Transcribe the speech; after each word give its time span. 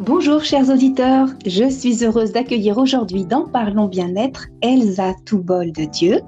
Bonjour 0.00 0.42
chers 0.42 0.70
auditeurs, 0.70 1.28
je 1.44 1.68
suis 1.68 2.06
heureuse 2.06 2.32
d'accueillir 2.32 2.78
aujourd'hui 2.78 3.26
dans 3.26 3.46
Parlons 3.46 3.86
bien-être 3.86 4.46
Elsa 4.62 5.12
Toubol 5.26 5.72
de 5.72 5.84
Dieu. 5.84 6.22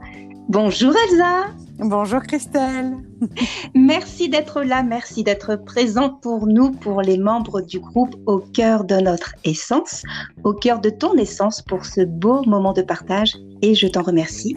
Bonjour 0.50 0.92
Elsa 1.08 1.46
Bonjour 1.78 2.20
Christelle 2.20 2.92
Merci 3.74 4.28
d'être 4.28 4.62
là, 4.62 4.82
merci 4.82 5.24
d'être 5.24 5.56
présente 5.56 6.20
pour 6.20 6.46
nous, 6.46 6.72
pour 6.72 7.00
les 7.00 7.16
membres 7.16 7.62
du 7.62 7.80
groupe 7.80 8.14
au 8.26 8.40
cœur 8.40 8.84
de 8.84 8.96
notre 8.96 9.34
essence, 9.44 10.02
au 10.44 10.52
cœur 10.52 10.78
de 10.78 10.90
ton 10.90 11.14
essence 11.14 11.62
pour 11.62 11.86
ce 11.86 12.02
beau 12.02 12.44
moment 12.44 12.74
de 12.74 12.82
partage 12.82 13.38
et 13.62 13.74
je 13.74 13.86
t'en 13.86 14.02
remercie. 14.02 14.54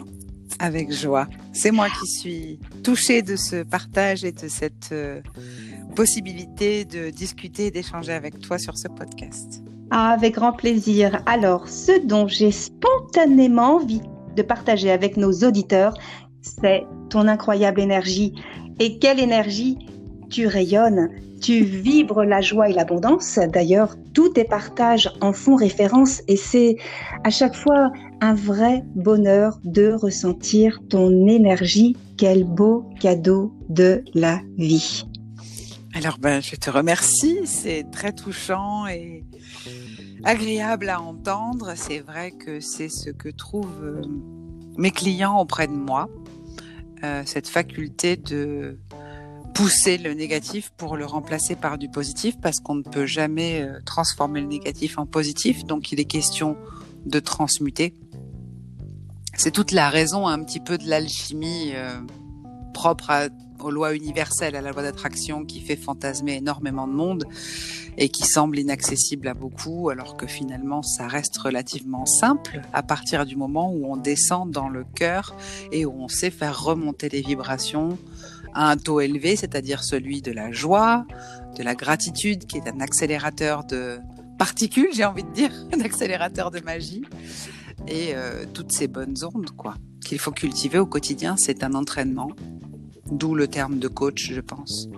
Avec 0.58 0.92
joie. 0.92 1.26
C'est 1.54 1.70
moi 1.70 1.88
qui 1.88 2.06
suis 2.06 2.58
touchée 2.84 3.22
de 3.22 3.36
ce 3.36 3.62
partage 3.62 4.24
et 4.24 4.32
de 4.32 4.48
cette... 4.48 4.90
Euh, 4.92 5.22
possibilité 5.96 6.84
de 6.84 7.10
discuter 7.10 7.66
et 7.66 7.70
d'échanger 7.72 8.12
avec 8.12 8.38
toi 8.38 8.58
sur 8.58 8.76
ce 8.76 8.86
podcast. 8.86 9.62
Ah, 9.90 10.10
avec 10.10 10.34
grand 10.34 10.52
plaisir. 10.52 11.22
Alors, 11.26 11.68
ce 11.68 12.06
dont 12.06 12.28
j'ai 12.28 12.52
spontanément 12.52 13.76
envie 13.76 14.02
de 14.36 14.42
partager 14.42 14.90
avec 14.90 15.16
nos 15.16 15.32
auditeurs, 15.32 15.94
c'est 16.42 16.84
ton 17.08 17.26
incroyable 17.26 17.80
énergie. 17.80 18.34
Et 18.78 18.98
quelle 18.98 19.18
énergie 19.18 19.78
tu 20.28 20.46
rayonnes, 20.46 21.08
tu 21.40 21.64
vibres 21.64 22.24
la 22.24 22.42
joie 22.42 22.68
et 22.68 22.74
l'abondance. 22.74 23.38
D'ailleurs, 23.52 23.96
tous 24.12 24.28
tes 24.30 24.44
partages 24.44 25.10
en 25.22 25.32
font 25.32 25.56
référence 25.56 26.20
et 26.28 26.36
c'est 26.36 26.76
à 27.24 27.30
chaque 27.30 27.54
fois 27.54 27.90
un 28.20 28.34
vrai 28.34 28.84
bonheur 28.94 29.58
de 29.64 29.92
ressentir 29.92 30.80
ton 30.90 31.26
énergie. 31.26 31.96
Quel 32.18 32.44
beau 32.44 32.84
cadeau 33.00 33.52
de 33.68 34.02
la 34.14 34.40
vie. 34.58 35.06
Alors, 35.96 36.18
ben, 36.18 36.42
je 36.42 36.56
te 36.56 36.68
remercie. 36.68 37.38
C'est 37.46 37.90
très 37.90 38.12
touchant 38.12 38.86
et 38.86 39.24
agréable 40.24 40.90
à 40.90 41.00
entendre. 41.00 41.72
C'est 41.74 42.00
vrai 42.00 42.32
que 42.32 42.60
c'est 42.60 42.90
ce 42.90 43.08
que 43.08 43.30
trouvent 43.30 43.82
euh, 43.82 44.02
mes 44.76 44.90
clients 44.90 45.38
auprès 45.38 45.66
de 45.66 45.72
moi. 45.72 46.10
Euh, 47.02 47.22
cette 47.24 47.48
faculté 47.48 48.18
de 48.18 48.78
pousser 49.54 49.96
le 49.96 50.12
négatif 50.12 50.70
pour 50.76 50.98
le 50.98 51.06
remplacer 51.06 51.56
par 51.56 51.78
du 51.78 51.88
positif 51.88 52.38
parce 52.42 52.60
qu'on 52.60 52.74
ne 52.74 52.82
peut 52.82 53.06
jamais 53.06 53.62
euh, 53.62 53.80
transformer 53.86 54.42
le 54.42 54.48
négatif 54.48 54.98
en 54.98 55.06
positif. 55.06 55.64
Donc, 55.64 55.92
il 55.92 55.98
est 55.98 56.04
question 56.04 56.58
de 57.06 57.20
transmuter. 57.20 57.94
C'est 59.34 59.50
toute 59.50 59.72
la 59.72 59.88
raison 59.88 60.26
un 60.26 60.44
petit 60.44 60.60
peu 60.60 60.76
de 60.76 60.86
l'alchimie 60.86 61.72
propre 62.74 63.10
à 63.10 63.28
aux 63.64 63.70
lois 63.70 63.94
universelles, 63.94 64.56
à 64.56 64.60
la 64.60 64.72
loi 64.72 64.82
d'attraction 64.82 65.44
qui 65.44 65.60
fait 65.60 65.76
fantasmer 65.76 66.36
énormément 66.36 66.86
de 66.86 66.92
monde 66.92 67.24
et 67.98 68.08
qui 68.08 68.24
semble 68.24 68.58
inaccessible 68.58 69.28
à 69.28 69.34
beaucoup, 69.34 69.88
alors 69.88 70.16
que 70.16 70.26
finalement 70.26 70.82
ça 70.82 71.06
reste 71.06 71.36
relativement 71.38 72.06
simple 72.06 72.60
à 72.72 72.82
partir 72.82 73.24
du 73.24 73.36
moment 73.36 73.72
où 73.72 73.90
on 73.90 73.96
descend 73.96 74.50
dans 74.50 74.68
le 74.68 74.84
cœur 74.84 75.36
et 75.72 75.86
où 75.86 75.94
on 75.98 76.08
sait 76.08 76.30
faire 76.30 76.62
remonter 76.62 77.08
les 77.08 77.22
vibrations 77.22 77.98
à 78.54 78.70
un 78.70 78.76
taux 78.76 79.00
élevé, 79.00 79.36
c'est-à-dire 79.36 79.84
celui 79.84 80.22
de 80.22 80.32
la 80.32 80.50
joie, 80.50 81.04
de 81.56 81.62
la 81.62 81.74
gratitude, 81.74 82.46
qui 82.46 82.56
est 82.56 82.68
un 82.68 82.80
accélérateur 82.80 83.64
de 83.64 83.98
particules, 84.38 84.88
j'ai 84.94 85.04
envie 85.04 85.24
de 85.24 85.32
dire, 85.32 85.50
un 85.74 85.80
accélérateur 85.80 86.50
de 86.50 86.60
magie, 86.60 87.02
et 87.86 88.14
euh, 88.14 88.44
toutes 88.52 88.72
ces 88.72 88.88
bonnes 88.88 89.16
ondes, 89.24 89.50
quoi, 89.50 89.74
qu'il 90.04 90.18
faut 90.18 90.32
cultiver 90.32 90.78
au 90.78 90.86
quotidien. 90.86 91.36
C'est 91.36 91.62
un 91.62 91.74
entraînement 91.74 92.30
D'où 93.10 93.34
le 93.34 93.46
terme 93.46 93.78
de 93.78 93.88
coach, 93.88 94.32
je 94.32 94.40
pense. 94.40 94.88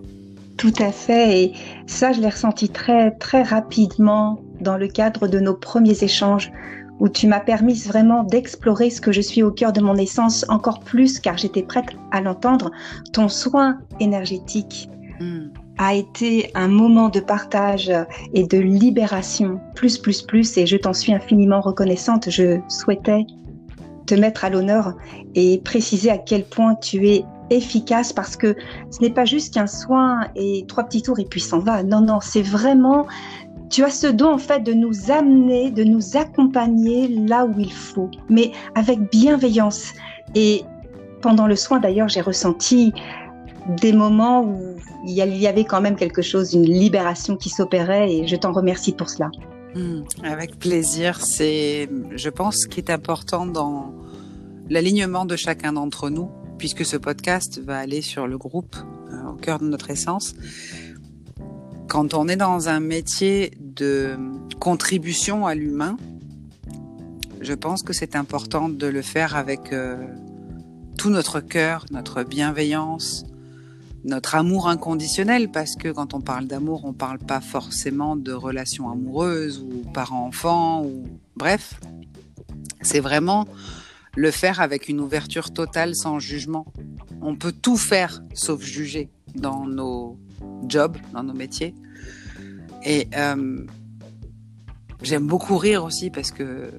Tout 0.57 0.73
à 0.79 0.91
fait. 0.91 1.43
Et 1.43 1.53
ça, 1.87 2.13
je 2.13 2.21
l'ai 2.21 2.29
ressenti 2.29 2.69
très, 2.69 3.13
très 3.13 3.43
rapidement 3.43 4.41
dans 4.61 4.77
le 4.77 4.89
cadre 4.89 5.29
de 5.29 5.39
nos 5.39 5.55
premiers 5.55 6.03
échanges 6.03 6.51
où 6.99 7.09
tu 7.09 7.29
m'as 7.29 7.41
permis 7.41 7.75
vraiment 7.75 8.25
d'explorer 8.25 8.91
ce 8.91 9.01
que 9.01 9.13
je 9.13 9.21
suis 9.21 9.43
au 9.43 9.53
cœur 9.53 9.73
de 9.73 9.81
mon 9.81 9.95
essence 9.95 10.45
encore 10.49 10.81
plus 10.81 11.21
car 11.21 11.39
j'étais 11.39 11.63
prête 11.63 11.87
à 12.11 12.21
l'entendre. 12.21 12.73
Ton 13.13 13.29
soin 13.29 13.79
énergétique 14.01 14.91
hmm. 15.21 15.47
a 15.79 15.95
été 15.95 16.51
un 16.55 16.67
moment 16.67 17.09
de 17.09 17.21
partage 17.21 17.93
et 18.35 18.45
de 18.45 18.59
libération 18.59 19.61
plus, 19.77 19.97
plus, 19.99 20.23
plus 20.23 20.59
et 20.59 20.67
je 20.67 20.77
t'en 20.77 20.93
suis 20.93 21.13
infiniment 21.13 21.61
reconnaissante. 21.61 22.31
Je 22.31 22.59
souhaitais 22.69 23.27
te 24.07 24.15
mettre 24.15 24.45
à 24.45 24.51
l'honneur 24.51 24.97
et 25.37 25.61
préciser 25.65 26.11
à 26.11 26.19
quel 26.19 26.45
point 26.45 26.75
tu 26.75 27.07
es 27.09 27.25
efficace 27.51 28.13
parce 28.13 28.37
que 28.37 28.57
ce 28.91 29.01
n'est 29.01 29.11
pas 29.11 29.25
juste 29.25 29.55
qu'un 29.55 29.67
soin 29.67 30.29
et 30.37 30.65
trois 30.69 30.85
petits 30.85 31.03
tours 31.03 31.19
et 31.19 31.25
puis 31.25 31.41
s'en 31.41 31.61
va. 31.61 31.83
Non, 31.83 32.01
non, 32.01 32.19
c'est 32.21 32.43
vraiment, 32.43 33.07
tu 33.71 33.85
as 33.85 33.91
ce 33.91 34.07
don 34.07 34.33
en 34.35 34.39
fait 34.39 34.61
de 34.61 34.73
nous 34.73 35.11
amener, 35.11 35.71
de 35.71 35.85
nous 35.85 36.17
accompagner 36.17 37.09
là 37.09 37.45
où 37.45 37.55
il 37.59 37.73
faut, 37.73 38.11
mais 38.29 38.53
avec 38.75 39.11
bienveillance. 39.11 39.93
Et 40.35 40.65
pendant 41.21 41.47
le 41.47 41.57
soin 41.57 41.81
d'ailleurs, 41.81 42.09
j'ai 42.09 42.21
ressenti 42.21 42.93
des 43.81 43.93
moments 43.93 44.43
où 44.43 44.77
il 45.07 45.13
y 45.13 45.47
avait 45.47 45.65
quand 45.65 45.81
même 45.81 45.97
quelque 45.97 46.23
chose, 46.23 46.55
une 46.55 46.65
libération 46.65 47.37
qui 47.37 47.51
s'opérait 47.51 48.13
et 48.13 48.27
je 48.27 48.37
t'en 48.37 48.53
remercie 48.53 48.93
pour 48.93 49.09
cela. 49.09 49.31
Hmm, 49.75 50.01
avec 50.25 50.59
plaisir, 50.59 51.21
c'est, 51.25 51.89
je 52.17 52.31
pense, 52.31 52.63
ce 52.63 52.69
qui 52.69 52.81
est 52.81 52.91
important 52.91 53.47
dans 53.47 53.93
l'alignement 54.71 55.25
de 55.25 55.37
chacun 55.37 55.75
d'entre 55.75 56.11
nous, 56.11 56.31
puisque 56.59 56.85
ce 56.85 56.97
podcast 56.97 57.61
va 57.61 57.79
aller 57.79 58.03
sur 58.03 58.27
le 58.27 58.37
groupe 58.37 58.77
euh, 58.77 59.31
au 59.31 59.35
cœur 59.35 59.59
de 59.61 59.69
notre 59.69 59.91
essence. 59.91 60.35
Quand 61.89 62.13
on 62.15 62.29
est 62.29 62.37
dans 62.37 62.69
un 62.69 62.81
métier 62.81 63.53
de 63.61 64.17
contribution 64.61 65.47
à 65.47 65.55
l'humain, 65.55 65.97
je 67.41 67.55
pense 67.55 67.83
que 67.83 67.93
c'est 67.93 68.17
important 68.17 68.69
de 68.69 68.87
le 68.87 69.01
faire 69.01 69.37
avec 69.37 69.73
euh, 69.73 69.97
tout 70.99 71.11
notre 71.11 71.41
cœur, 71.41 71.87
notre 71.91 72.25
bienveillance, 72.25 73.25
notre 74.05 74.35
amour 74.35 74.69
inconditionnel, 74.69 75.51
parce 75.51 75.77
que 75.77 75.89
quand 75.89 76.15
on 76.15 76.21
parle 76.21 76.47
d'amour, 76.47 76.85
on 76.85 76.93
parle 76.93 77.19
pas 77.19 77.41
forcément 77.41 78.17
de 78.17 78.33
relations 78.33 78.91
amoureuses 78.91 79.61
ou 79.61 79.89
parents-enfants 79.93 80.85
ou 80.85 81.05
bref, 81.37 81.81
c'est 82.83 83.01
vraiment 83.01 83.47
le 84.19 84.33
faire 84.33 84.61
avec 84.61 84.89
une 84.89 85.01
ouverture 85.01 85.53
totale 85.53 85.95
sans 85.95 86.19
jugement. 86.19 86.67
On 87.23 87.37
peut 87.37 87.53
tout 87.53 87.77
faire 87.77 88.21
sauf 88.35 88.61
juger 88.63 89.11
dans 89.37 89.65
nos 89.65 90.19
jobs, 90.67 90.97
dans 91.13 91.23
nos 91.23 91.35
métiers. 91.35 91.73
Et 92.85 93.07
euh, 93.17 93.65
j'aime 95.03 95.29
beaucoup 95.29 95.57
rire 95.57 95.85
aussi 95.85 96.11
parce 96.11 96.33
que 96.33 96.73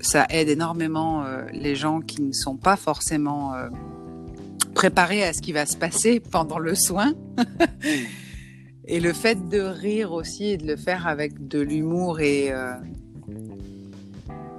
ça 0.00 0.24
aide 0.30 0.48
énormément 0.48 1.22
euh, 1.22 1.44
les 1.52 1.76
gens 1.76 2.00
qui 2.00 2.22
ne 2.22 2.32
sont 2.32 2.56
pas 2.56 2.76
forcément 2.76 3.52
euh, 3.52 3.68
préparés 4.74 5.22
à 5.22 5.34
ce 5.34 5.42
qui 5.42 5.52
va 5.52 5.66
se 5.66 5.76
passer 5.76 6.18
pendant 6.18 6.58
le 6.58 6.74
soin. 6.74 7.12
et 8.86 9.00
le 9.00 9.12
fait 9.12 9.50
de 9.50 9.60
rire 9.60 10.12
aussi 10.12 10.46
et 10.46 10.56
de 10.56 10.66
le 10.66 10.76
faire 10.76 11.06
avec 11.06 11.46
de 11.46 11.60
l'humour 11.60 12.20
et 12.20 12.52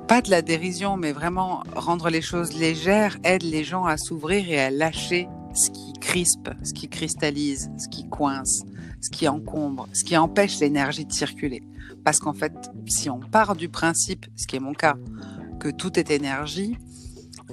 pas 0.08 0.22
de 0.22 0.30
la 0.30 0.42
dérision, 0.42 0.96
mais 0.96 1.12
vraiment 1.12 1.64
rendre 1.76 2.10
les 2.10 2.22
choses 2.22 2.54
légères 2.54 3.18
aide 3.26 3.44
les 3.44 3.66
gens 3.66 3.84
à 3.84 3.98
s'ouvrir 3.98 4.50
et 4.50 4.60
à 4.60 4.70
lâcher 4.70 5.28
ce 5.54 5.70
qui 5.70 5.92
crispe, 6.00 6.50
ce 6.64 6.74
qui 6.74 6.88
cristallise, 6.88 7.70
ce 7.78 7.90
qui 7.90 8.08
coince, 8.08 8.64
ce 9.02 9.10
qui 9.10 9.28
encombre, 9.28 9.90
ce 9.92 10.06
qui 10.06 10.16
empêche 10.16 10.60
l'énergie 10.60 11.06
de 11.06 11.12
circuler. 11.12 11.62
Parce 12.06 12.20
qu'en 12.20 12.34
fait, 12.34 12.54
si 12.86 13.10
on 13.10 13.20
part 13.20 13.58
du 13.58 13.68
principe, 13.68 14.26
ce 14.38 14.48
qui 14.48 14.56
est 14.56 14.62
mon 14.62 14.74
cas, 14.74 14.96
que 15.60 15.68
tout 15.68 16.00
est 16.00 16.10
énergie, 16.10 16.78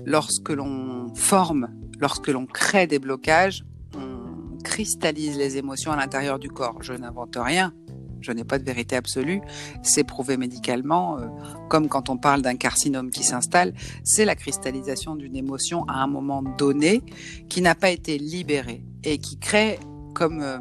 lorsque 0.04 0.50
l'on 0.50 1.12
forme, 1.14 1.68
lorsque 1.98 2.28
l'on 2.28 2.46
crée 2.46 2.86
des 2.86 3.00
blocages, 3.00 3.64
on 3.96 4.58
cristallise 4.62 5.36
les 5.36 5.56
émotions 5.56 5.90
à 5.90 5.96
l'intérieur 5.96 6.38
du 6.38 6.50
corps. 6.50 6.82
Je 6.82 6.92
n'invente 6.92 7.36
rien, 7.36 7.72
je 8.24 8.32
n'ai 8.32 8.44
pas 8.44 8.58
de 8.58 8.64
vérité 8.64 8.96
absolue, 8.96 9.42
c'est 9.82 10.04
prouvé 10.04 10.36
médicalement, 10.36 11.18
euh, 11.18 11.26
comme 11.68 11.88
quand 11.88 12.08
on 12.08 12.16
parle 12.16 12.42
d'un 12.42 12.56
carcinome 12.56 13.10
qui 13.10 13.22
s'installe, 13.22 13.74
c'est 14.02 14.24
la 14.24 14.34
cristallisation 14.34 15.14
d'une 15.14 15.36
émotion 15.36 15.84
à 15.88 16.02
un 16.02 16.06
moment 16.06 16.42
donné 16.42 17.02
qui 17.48 17.60
n'a 17.60 17.74
pas 17.74 17.90
été 17.90 18.16
libérée 18.18 18.82
et 19.04 19.18
qui 19.18 19.38
crée 19.38 19.78
comme 20.14 20.40
euh, 20.40 20.58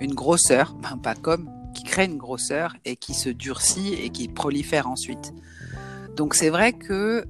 une 0.00 0.14
grosseur, 0.14 0.74
ben 0.82 0.96
pas 0.96 1.14
comme, 1.14 1.50
qui 1.74 1.84
crée 1.84 2.06
une 2.06 2.16
grosseur 2.16 2.74
et 2.86 2.96
qui 2.96 3.12
se 3.12 3.28
durcit 3.28 3.92
et 3.92 4.08
qui 4.08 4.28
prolifère 4.28 4.88
ensuite. 4.88 5.34
Donc 6.16 6.34
c'est 6.34 6.48
vrai 6.48 6.72
que 6.72 7.26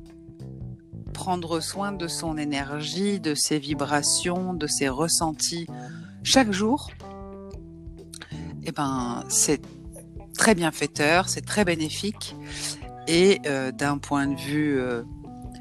prendre 1.13 1.61
soin 1.61 1.91
de 1.91 2.07
son 2.07 2.37
énergie, 2.37 3.19
de 3.19 3.35
ses 3.35 3.59
vibrations, 3.59 4.55
de 4.55 4.67
ses 4.69 4.89
ressentis 4.89 5.67
chaque 6.23 6.53
jour, 6.53 6.91
eh 8.67 8.73
ben, 8.73 9.25
c'est 9.29 9.63
très 10.37 10.55
bienfaiteur, 10.55 11.29
c'est 11.29 11.45
très 11.45 11.65
bénéfique. 11.65 12.35
Et 13.09 13.41
euh, 13.47 13.71
d'un 13.71 13.99
point 13.99 14.27
de 14.27 14.35
vue 14.35 14.79
euh, 14.79 15.03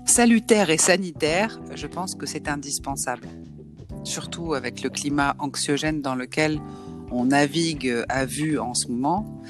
salutaire 0.06 0.70
et 0.72 0.78
sanitaire, 0.78 1.60
je 1.76 1.86
pense 1.86 2.16
que 2.16 2.26
c'est 2.26 2.48
indispensable. 2.48 3.28
Surtout 4.04 4.56
avec 4.56 4.82
le 4.82 4.90
climat 4.90 5.36
anxiogène 5.40 6.02
dans 6.02 6.16
lequel 6.16 6.60
on 7.12 7.26
navigue 7.26 8.04
à 8.10 8.26
vue 8.26 8.58
en 8.58 8.74
ce 8.74 8.88
moment. 8.88 9.42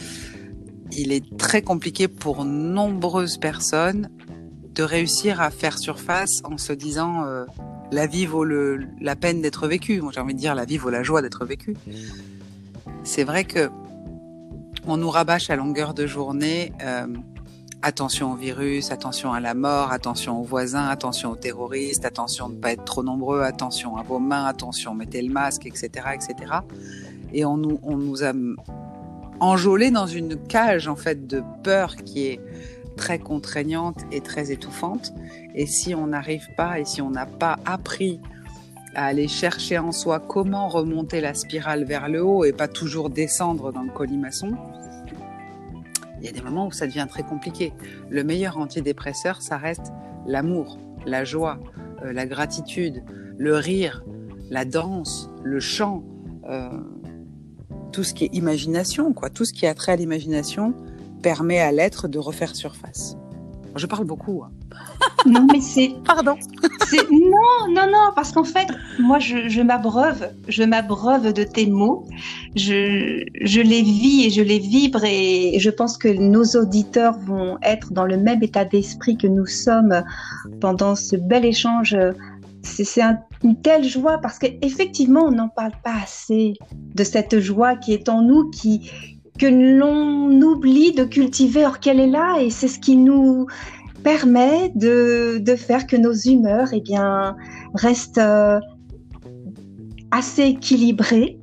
il 0.92 1.12
est 1.12 1.38
très 1.38 1.62
compliqué 1.62 2.08
pour 2.08 2.46
nombreuses 2.46 3.38
personnes 3.38 4.10
de 4.76 4.84
réussir 4.84 5.42
à 5.42 5.50
faire 5.50 5.78
surface 5.78 6.42
en 6.44 6.58
se 6.58 6.74
disant 6.74 7.26
euh, 7.26 7.46
la 7.92 8.08
vie 8.08 8.26
vaut 8.26 8.44
la 8.44 9.16
peine 9.16 9.42
d'être 9.42 9.68
vécue. 9.68 10.02
Moi, 10.02 10.12
j'ai 10.14 10.20
envie 10.20 10.34
de 10.34 10.40
dire 10.40 10.54
la 10.54 10.66
vie 10.66 10.78
vaut 10.78 10.90
la 10.90 11.02
joie 11.02 11.22
d'être 11.22 11.46
vécue. 11.46 11.76
C'est 13.06 13.24
vrai 13.24 13.44
que 13.44 13.70
on 14.88 14.98
nous 14.98 15.12
rabâche 15.12 15.52
à 15.52 15.56
longueur 15.56 15.94
de 15.94 16.08
journée 16.08 16.74
euh, 16.84 17.06
attention 17.84 18.32
au 18.32 18.36
virus, 18.36 18.92
attention 18.92 19.32
à 19.32 19.40
la 19.40 19.54
mort, 19.54 19.92
attention 19.92 20.42
aux 20.42 20.44
voisins, 20.44 20.88
attention 20.88 21.32
aux 21.32 21.36
terroristes, 21.36 22.04
attention 22.04 22.50
de 22.50 22.56
ne 22.56 22.60
pas 22.60 22.72
être 22.72 22.84
trop 22.84 23.04
nombreux, 23.04 23.42
attention 23.42 23.96
à 23.96 24.02
vos 24.02 24.18
mains, 24.18 24.46
attention, 24.46 24.96
mettez 24.96 25.22
le 25.22 25.32
masque, 25.32 25.68
etc., 25.68 25.90
etc. 26.16 26.52
Et 27.32 27.46
on 27.46 27.58
nous, 27.58 27.80
on 27.84 27.96
nous 27.96 28.24
a 28.24 28.34
enjôlé 29.40 29.92
dans 29.92 30.08
une 30.08 30.36
cage 30.36 30.88
en 30.88 30.96
fait 30.96 31.28
de 31.28 31.44
peur 31.64 31.96
qui 31.98 32.26
est 32.26 32.42
très 32.98 33.20
contraignante 33.20 34.00
et 34.12 34.22
très 34.22 34.52
étouffante. 34.52 35.14
Et 35.54 35.68
si 35.68 35.94
on 35.94 36.08
n'arrive 36.08 36.48
pas 36.58 36.80
et 36.80 36.86
si 36.86 37.04
on 37.04 37.12
n'a 37.12 37.28
pas 37.28 37.60
appris 37.66 38.20
à 38.96 39.06
aller 39.06 39.28
chercher 39.28 39.78
en 39.78 39.92
soi 39.92 40.20
comment 40.20 40.68
remonter 40.68 41.22
la 41.22 41.34
spirale 41.34 41.84
vers 41.84 42.10
le 42.10 42.24
haut 42.24 42.46
et 42.46 42.54
pas 42.54 42.68
toujours 42.68 43.10
descendre 43.10 43.72
dans 43.72 43.84
le 43.84 43.92
colimaçon, 43.92 44.56
il 46.20 46.26
y 46.26 46.30
a 46.30 46.32
des 46.32 46.42
moments 46.42 46.68
où 46.68 46.72
ça 46.72 46.88
devient 46.88 47.06
très 47.10 47.24
compliqué. 47.24 47.74
Le 48.10 48.24
meilleur 48.24 48.58
antidépresseur, 48.58 49.42
ça 49.42 49.58
reste 49.58 49.92
l'amour, 50.26 50.80
la 51.06 51.24
joie, 51.24 51.60
euh, 52.04 52.14
la 52.14 52.26
gratitude, 52.26 53.04
le 53.38 53.56
rire, 53.56 54.04
la 54.50 54.66
danse, 54.66 55.30
le 55.44 55.60
chant, 55.60 56.04
euh, 56.50 56.70
tout 57.92 58.04
ce 58.04 58.14
qui 58.14 58.26
est 58.26 58.34
imagination, 58.34 59.14
quoi, 59.14 59.30
tout 59.30 59.46
ce 59.46 59.54
qui 59.54 59.68
a 59.68 59.74
trait 59.74 59.92
à 59.92 59.96
l'imagination 59.98 60.74
permet 61.22 61.60
à 61.60 61.72
l'être 61.72 62.08
de 62.08 62.20
refaire 62.20 62.56
surface. 62.56 63.18
Je 63.76 63.86
parle 63.86 64.06
beaucoup. 64.06 64.44
Hein. 64.44 64.52
Non, 65.26 65.48
mais 65.52 65.60
c'est. 65.60 65.92
Pardon. 66.06 66.36
Non, 67.12 67.74
non, 67.74 67.88
non, 67.92 68.12
parce 68.16 68.32
qu'en 68.32 68.44
fait, 68.44 68.68
moi, 69.00 69.18
je, 69.18 69.60
m'abreuve, 69.62 70.30
je 70.48 70.62
m'abreuve 70.62 71.34
de 71.34 71.44
tes 71.44 71.66
mots. 71.66 72.08
Je, 72.56 73.26
je 73.42 73.62
les 73.62 73.82
vis 73.82 74.28
et 74.28 74.30
je 74.30 74.44
les 74.44 74.60
vibre 74.60 75.04
et 75.04 75.58
je 75.60 75.70
pense 75.72 75.98
que 75.98 76.10
nos 76.10 76.44
auditeurs 76.62 77.18
vont 77.18 77.58
être 77.64 77.92
dans 77.92 78.06
le 78.06 78.18
même 78.18 78.44
état 78.44 78.66
d'esprit 78.66 79.18
que 79.18 79.26
nous 79.26 79.48
sommes 79.48 80.04
pendant 80.62 80.96
ce 80.96 81.16
bel 81.16 81.44
échange 81.44 81.98
c'est 82.66 83.02
une 83.44 83.62
telle 83.62 83.84
joie 83.84 84.18
parce 84.18 84.40
qu'effectivement, 84.40 85.26
on 85.26 85.32
n'en 85.32 85.50
parle 85.50 85.74
pas 85.84 85.96
assez 86.04 86.54
de 86.72 87.04
cette 87.04 87.40
joie 87.40 87.76
qui 87.76 87.94
est 87.94 88.10
en 88.10 88.22
nous, 88.22 88.50
qui, 88.50 88.92
que 89.38 89.46
l'on 89.46 90.42
oublie 90.42 90.94
de 90.94 91.04
cultiver 91.04 91.66
or 91.66 91.80
qu'elle 91.80 92.00
est 92.00 92.08
là 92.08 92.40
et 92.40 92.50
c'est 92.50 92.68
ce 92.68 92.80
qui 92.80 92.96
nous 92.96 93.48
permet 94.04 94.72
de, 94.76 95.44
faire 95.58 95.88
que 95.88 95.96
nos 95.96 96.14
humeurs 96.14 96.70
eh 96.74 96.80
bien, 96.80 97.36
restent 97.74 98.20
euh, 98.20 98.60
assez 100.12 100.44
équilibrées. 100.44 101.40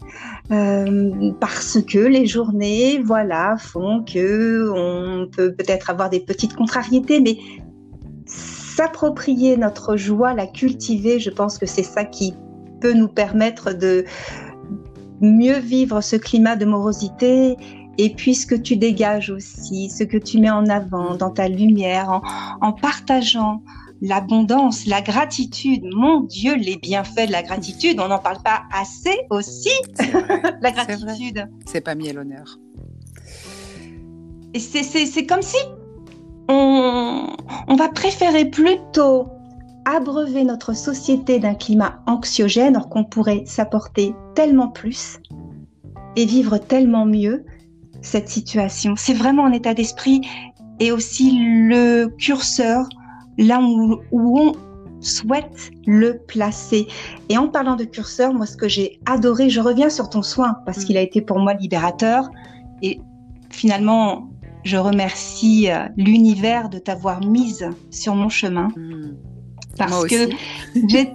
Euh, 0.50 1.32
parce 1.40 1.78
que 1.82 1.98
les 1.98 2.26
journées, 2.26 3.00
voilà, 3.02 3.56
font 3.56 4.04
que 4.04 4.70
on 4.74 5.26
peut 5.28 5.52
peut-être 5.52 5.88
avoir 5.88 6.10
des 6.10 6.20
petites 6.20 6.54
contrariétés, 6.54 7.20
mais 7.20 7.38
s'approprier 8.26 9.56
notre 9.56 9.96
joie, 9.96 10.34
la 10.34 10.46
cultiver, 10.46 11.20
je 11.20 11.30
pense 11.30 11.58
que 11.58 11.66
c'est 11.66 11.82
ça 11.82 12.04
qui 12.04 12.34
peut 12.80 12.92
nous 12.92 13.08
permettre 13.08 13.72
de 13.72 14.04
mieux 15.20 15.58
vivre 15.58 16.00
ce 16.00 16.16
climat 16.16 16.56
de 16.56 16.64
morosité 16.64 17.56
et 17.98 18.10
puis 18.10 18.34
ce 18.34 18.46
que 18.46 18.54
tu 18.54 18.76
dégages 18.76 19.30
aussi, 19.30 19.90
ce 19.90 20.04
que 20.04 20.16
tu 20.16 20.38
mets 20.38 20.50
en 20.50 20.66
avant 20.68 21.14
dans 21.14 21.30
ta 21.30 21.48
lumière, 21.48 22.20
en, 22.60 22.72
partageant 22.72 23.62
l'abondance, 24.00 24.86
la 24.86 25.02
gratitude. 25.02 25.84
Mon 25.94 26.20
Dieu, 26.20 26.56
les 26.56 26.76
bienfaits 26.76 27.26
de 27.26 27.32
la 27.32 27.42
gratitude, 27.42 28.00
on 28.00 28.08
n'en 28.08 28.18
parle 28.18 28.42
pas 28.42 28.62
assez 28.72 29.16
aussi. 29.30 29.70
la 30.60 30.70
gratitude. 30.70 31.48
C'est 31.66 31.82
pas 31.82 31.94
mis 31.94 32.08
à 32.08 32.12
l'honneur. 32.12 32.58
Et 34.54 34.58
c'est 34.58 35.26
comme 35.26 35.42
si 35.42 35.58
on, 36.48 37.28
on 37.68 37.76
va 37.76 37.88
préférer 37.88 38.46
plutôt 38.46 39.28
abreuver 39.84 40.44
notre 40.44 40.74
société 40.74 41.38
d'un 41.38 41.54
climat 41.54 42.02
anxiogène, 42.06 42.76
alors 42.76 42.88
qu'on 42.88 43.04
pourrait 43.04 43.44
s'apporter 43.46 44.14
tellement 44.34 44.68
plus 44.68 45.18
et 46.16 46.26
vivre 46.26 46.58
tellement 46.58 47.06
mieux 47.06 47.44
cette 48.02 48.28
situation. 48.28 48.94
C'est 48.96 49.14
vraiment 49.14 49.46
un 49.46 49.52
état 49.52 49.74
d'esprit 49.74 50.20
et 50.80 50.92
aussi 50.92 51.38
le 51.40 52.06
curseur 52.18 52.88
là 53.38 53.60
où, 53.60 54.00
on 54.12 54.52
souhaite 55.00 55.70
le 55.86 56.18
placer. 56.18 56.86
Et 57.28 57.36
en 57.36 57.48
parlant 57.48 57.76
de 57.76 57.84
curseur, 57.84 58.34
moi 58.34 58.46
ce 58.46 58.56
que 58.56 58.68
j'ai 58.68 59.00
adoré, 59.06 59.50
je 59.50 59.60
reviens 59.60 59.90
sur 59.90 60.08
ton 60.08 60.22
soin 60.22 60.56
parce 60.64 60.78
mm. 60.78 60.84
qu'il 60.84 60.96
a 60.96 61.00
été 61.00 61.20
pour 61.20 61.38
moi 61.40 61.54
libérateur 61.54 62.28
et 62.82 63.00
finalement 63.50 64.28
je 64.64 64.76
remercie 64.76 65.70
euh, 65.70 65.88
l'univers 65.96 66.68
de 66.68 66.78
t'avoir 66.78 67.20
mise 67.20 67.68
sur 67.90 68.14
mon 68.14 68.28
chemin. 68.28 68.68
Parce 69.76 70.04
que 70.06 70.28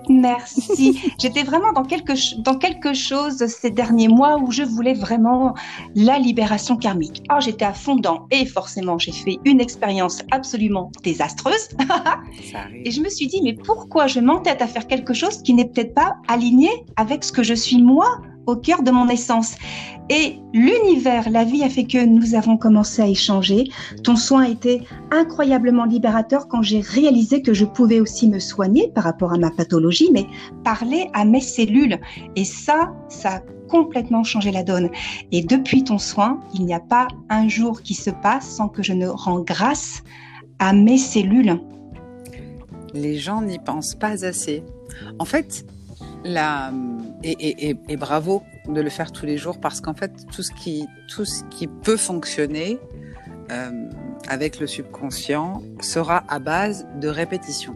merci. 0.10 1.00
J'étais 1.20 1.44
vraiment 1.44 1.74
dans 1.74 1.84
quelque 1.84 2.14
dans 2.42 2.58
quelque 2.58 2.94
chose 2.94 3.46
ces 3.48 3.72
derniers 3.72 4.08
mois 4.08 4.38
où 4.38 4.52
je 4.52 4.64
voulais 4.64 4.94
vraiment 4.94 5.54
la 5.96 6.18
libération 6.18 6.78
karmique. 6.78 7.24
Oh, 7.32 7.38
j'étais 7.40 7.66
à 7.66 7.74
fond 7.74 7.96
dedans 7.96 8.28
et 8.32 8.46
forcément 8.46 8.98
j'ai 8.98 9.12
fait 9.12 9.38
une 9.46 9.62
expérience 9.62 10.24
absolument 10.32 10.92
désastreuse. 11.04 11.70
et 12.86 12.92
je 12.92 13.02
me 13.02 13.10
suis 13.10 13.28
dit 13.28 13.42
mais 13.44 13.54
pourquoi 13.54 14.08
je 14.08 14.20
m'entête 14.20 14.62
à 14.62 14.68
faire 14.68 14.88
quelque 14.88 15.14
chose 15.14 15.42
qui 15.44 15.54
n'est 15.54 15.66
peut-être 15.66 15.94
pas 15.94 16.16
aligné 16.28 16.70
avec 16.96 17.24
ce 17.24 17.32
que 17.32 17.44
je 17.44 17.54
suis 17.54 17.82
moi? 17.82 18.22
Au 18.48 18.56
cœur 18.56 18.82
de 18.82 18.92
mon 18.92 19.08
essence. 19.10 19.56
Et 20.10 20.40
l'univers, 20.54 21.30
la 21.30 21.44
vie 21.44 21.64
a 21.64 21.70
fait 21.70 21.84
que 21.84 22.06
nous 22.06 22.34
avons 22.34 22.58
commencé 22.58 23.02
à 23.02 23.08
échanger. 23.08 23.66
Ton 24.04 24.16
soin 24.16 24.44
a 24.44 24.50
été 24.50 24.82
incroyablement 25.12 25.84
libérateur 25.84 26.48
quand 26.48 26.62
j'ai 26.62 26.80
réalisé 26.80 27.42
que 27.42 27.54
je 27.54 27.66
pouvais 27.66 28.00
aussi 28.00 28.30
me 28.30 28.40
soigner 28.40 28.90
par 28.96 29.04
rapport 29.04 29.34
à 29.34 29.38
ma 29.38 29.52
pathologie, 29.52 30.10
mais 30.14 30.26
parler 30.64 31.10
à 31.14 31.26
mes 31.26 31.42
cellules. 31.42 32.00
Et 32.38 32.46
ça, 32.46 32.94
ça 33.10 33.36
a 33.36 33.40
complètement 33.68 34.24
changé 34.24 34.52
la 34.52 34.64
donne. 34.64 34.90
Et 35.34 35.44
depuis 35.44 35.84
ton 35.84 35.98
soin, 35.98 36.40
il 36.54 36.66
n'y 36.66 36.74
a 36.74 36.80
pas 36.80 37.10
un 37.30 37.50
jour 37.50 37.82
qui 37.82 37.94
se 37.94 38.10
passe 38.10 38.48
sans 38.48 38.70
que 38.70 38.82
je 38.82 38.94
ne 38.94 39.08
rends 39.08 39.42
grâce 39.42 40.04
à 40.60 40.72
mes 40.72 40.98
cellules. 40.98 41.60
Les 42.94 43.18
gens 43.18 43.42
n'y 43.42 43.60
pensent 43.60 43.96
pas 43.96 44.26
assez. 44.26 44.64
En 45.20 45.26
fait, 45.26 45.66
et, 46.26 47.98
bravo 47.98 48.44
de 48.68 48.82
le 48.82 48.90
faire 48.90 49.12
tous 49.12 49.26
les 49.26 49.38
jours 49.38 49.60
parce 49.60 49.82
qu'en 49.82 49.94
fait, 49.94 50.12
tout 50.32 50.44
ce 50.44 50.52
qui, 50.54 50.88
peut 51.84 51.98
fonctionner 51.98 52.80
euh, 53.52 53.90
avec 54.28 54.60
le 54.60 54.68
subconscient 54.68 55.62
sera 55.82 56.24
à 56.28 56.40
base 56.40 56.86
de 57.00 57.08
répétition. 57.08 57.76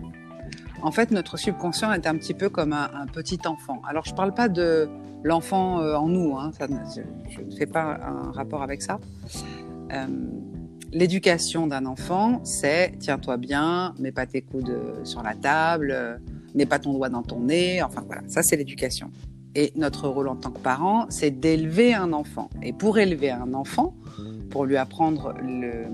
En 0.81 0.91
fait, 0.91 1.11
notre 1.11 1.37
subconscient 1.37 1.91
est 1.93 2.07
un 2.07 2.17
petit 2.17 2.33
peu 2.33 2.49
comme 2.49 2.73
un, 2.73 3.05
petit 3.13 3.39
enfant. 3.45 3.81
Alors, 3.87 4.03
je 4.05 4.11
ne 4.11 4.15
parle 4.15 4.33
pas 4.33 4.49
de 4.49 4.89
l'enfant 5.23 5.79
euh, 5.79 5.95
en 5.95 6.07
nous, 6.07 6.35
hein, 6.37 6.51
je 6.59 7.41
ne 7.41 7.55
fais 7.55 7.67
pas 7.67 7.99
un 8.03 8.31
rapport 8.31 8.63
avec 8.63 8.81
ça. 8.81 8.99
Euh, 9.93 10.07
l'éducation 10.91 11.67
d'un 11.67 11.85
enfant, 11.85 12.41
c'est 12.43 12.93
tiens-toi 12.99 13.37
bien, 13.37 13.93
mets 13.99 14.11
pas 14.11 14.25
tes 14.25 14.41
coudes 14.41 14.75
sur 15.03 15.21
la 15.21 15.35
table, 15.35 16.19
mets 16.55 16.65
pas 16.65 16.79
ton 16.79 16.93
doigt 16.93 17.09
dans 17.09 17.23
ton 17.23 17.39
nez, 17.39 17.81
enfin 17.81 18.03
voilà, 18.05 18.21
ça 18.27 18.43
c'est 18.43 18.55
l'éducation. 18.55 19.11
Et 19.53 19.73
notre 19.75 20.07
rôle 20.07 20.29
en 20.29 20.35
tant 20.35 20.51
que 20.51 20.59
parent, 20.59 21.07
c'est 21.09 21.31
d'élever 21.31 21.93
un 21.93 22.13
enfant. 22.13 22.49
Et 22.61 22.71
pour 22.71 22.97
élever 22.99 23.31
un 23.31 23.53
enfant, 23.53 23.95
pour 24.49 24.65
lui 24.65 24.77
apprendre 24.77 25.33
le, 25.41 25.87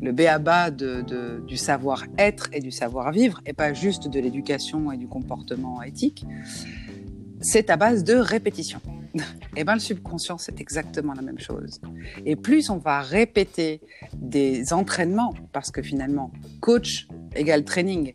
le 0.00 0.12
béaba 0.12 0.70
de, 0.70 1.02
de, 1.02 1.42
du 1.46 1.56
savoir-être 1.56 2.48
et 2.52 2.60
du 2.60 2.70
savoir-vivre, 2.70 3.40
et 3.44 3.52
pas 3.52 3.74
juste 3.74 4.08
de 4.08 4.18
l'éducation 4.18 4.92
et 4.92 4.96
du 4.96 5.08
comportement 5.08 5.82
éthique, 5.82 6.24
c'est 7.40 7.68
à 7.68 7.76
base 7.76 8.04
de 8.04 8.14
répétition. 8.14 8.80
eh 9.56 9.64
ben 9.64 9.74
le 9.74 9.80
subconscient, 9.80 10.38
c'est 10.38 10.60
exactement 10.60 11.14
la 11.14 11.22
même 11.22 11.38
chose. 11.38 11.80
Et 12.24 12.36
plus 12.36 12.70
on 12.70 12.78
va 12.78 13.00
répéter 13.00 13.80
des 14.14 14.72
entraînements, 14.72 15.34
parce 15.52 15.70
que 15.70 15.82
finalement, 15.82 16.32
coach 16.60 17.08
égale 17.36 17.64
training, 17.64 18.14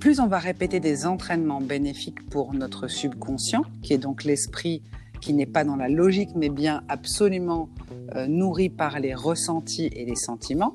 plus 0.00 0.20
on 0.20 0.26
va 0.26 0.38
répéter 0.38 0.80
des 0.80 1.06
entraînements 1.06 1.60
bénéfiques 1.60 2.28
pour 2.30 2.54
notre 2.54 2.88
subconscient, 2.88 3.62
qui 3.82 3.92
est 3.92 3.98
donc 3.98 4.24
l'esprit 4.24 4.82
qui 5.20 5.32
n'est 5.32 5.46
pas 5.46 5.64
dans 5.64 5.76
la 5.76 5.88
logique, 5.88 6.30
mais 6.36 6.48
bien 6.48 6.82
absolument 6.88 7.68
euh, 8.14 8.28
nourri 8.28 8.68
par 8.68 9.00
les 9.00 9.14
ressentis 9.14 9.90
et 9.92 10.04
les 10.04 10.14
sentiments, 10.14 10.74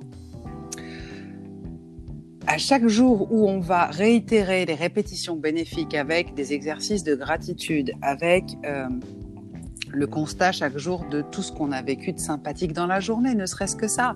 à 2.45 2.57
chaque 2.57 2.87
jour 2.87 3.31
où 3.31 3.47
on 3.47 3.59
va 3.59 3.85
réitérer 3.85 4.65
les 4.65 4.75
répétitions 4.75 5.37
bénéfiques 5.37 5.95
avec 5.95 6.33
des 6.33 6.51
exercices 6.51 7.03
de 7.03 7.15
gratitude, 7.15 7.93
avec 8.01 8.43
euh, 8.65 8.87
le 9.93 10.07
constat 10.07 10.51
chaque 10.51 10.77
jour 10.77 11.05
de 11.09 11.21
tout 11.21 11.43
ce 11.43 11.51
qu'on 11.51 11.71
a 11.71 11.81
vécu 11.81 12.13
de 12.13 12.19
sympathique 12.19 12.73
dans 12.73 12.87
la 12.87 12.99
journée, 12.99 13.35
ne 13.35 13.45
serait-ce 13.45 13.75
que 13.75 13.87
ça. 13.87 14.15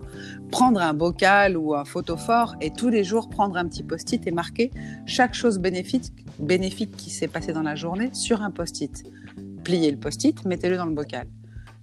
Prendre 0.52 0.82
un 0.82 0.94
bocal 0.94 1.56
ou 1.56 1.76
un 1.76 1.86
photophore 1.86 2.56
et 2.62 2.72
tous 2.72 2.90
les 2.90 3.04
jours 3.04 3.30
prendre 3.30 3.56
un 3.58 3.66
petit 3.68 3.84
post-it 3.84 4.26
et 4.26 4.32
marquer 4.32 4.72
chaque 5.06 5.36
chose 5.36 5.60
bénéfique, 5.60 6.98
qui 6.98 7.10
s'est 7.12 7.28
passée 7.28 7.54
dans 7.54 7.62
la 7.62 7.76
journée 7.76 8.10
sur 8.14 8.42
un 8.42 8.50
post-it. 8.50 9.04
Pliez 9.64 9.92
le 9.92 9.98
post-it, 9.98 10.44
mettez-le 10.46 10.78
dans 10.78 10.86
le 10.86 10.96
bocal. 10.96 11.28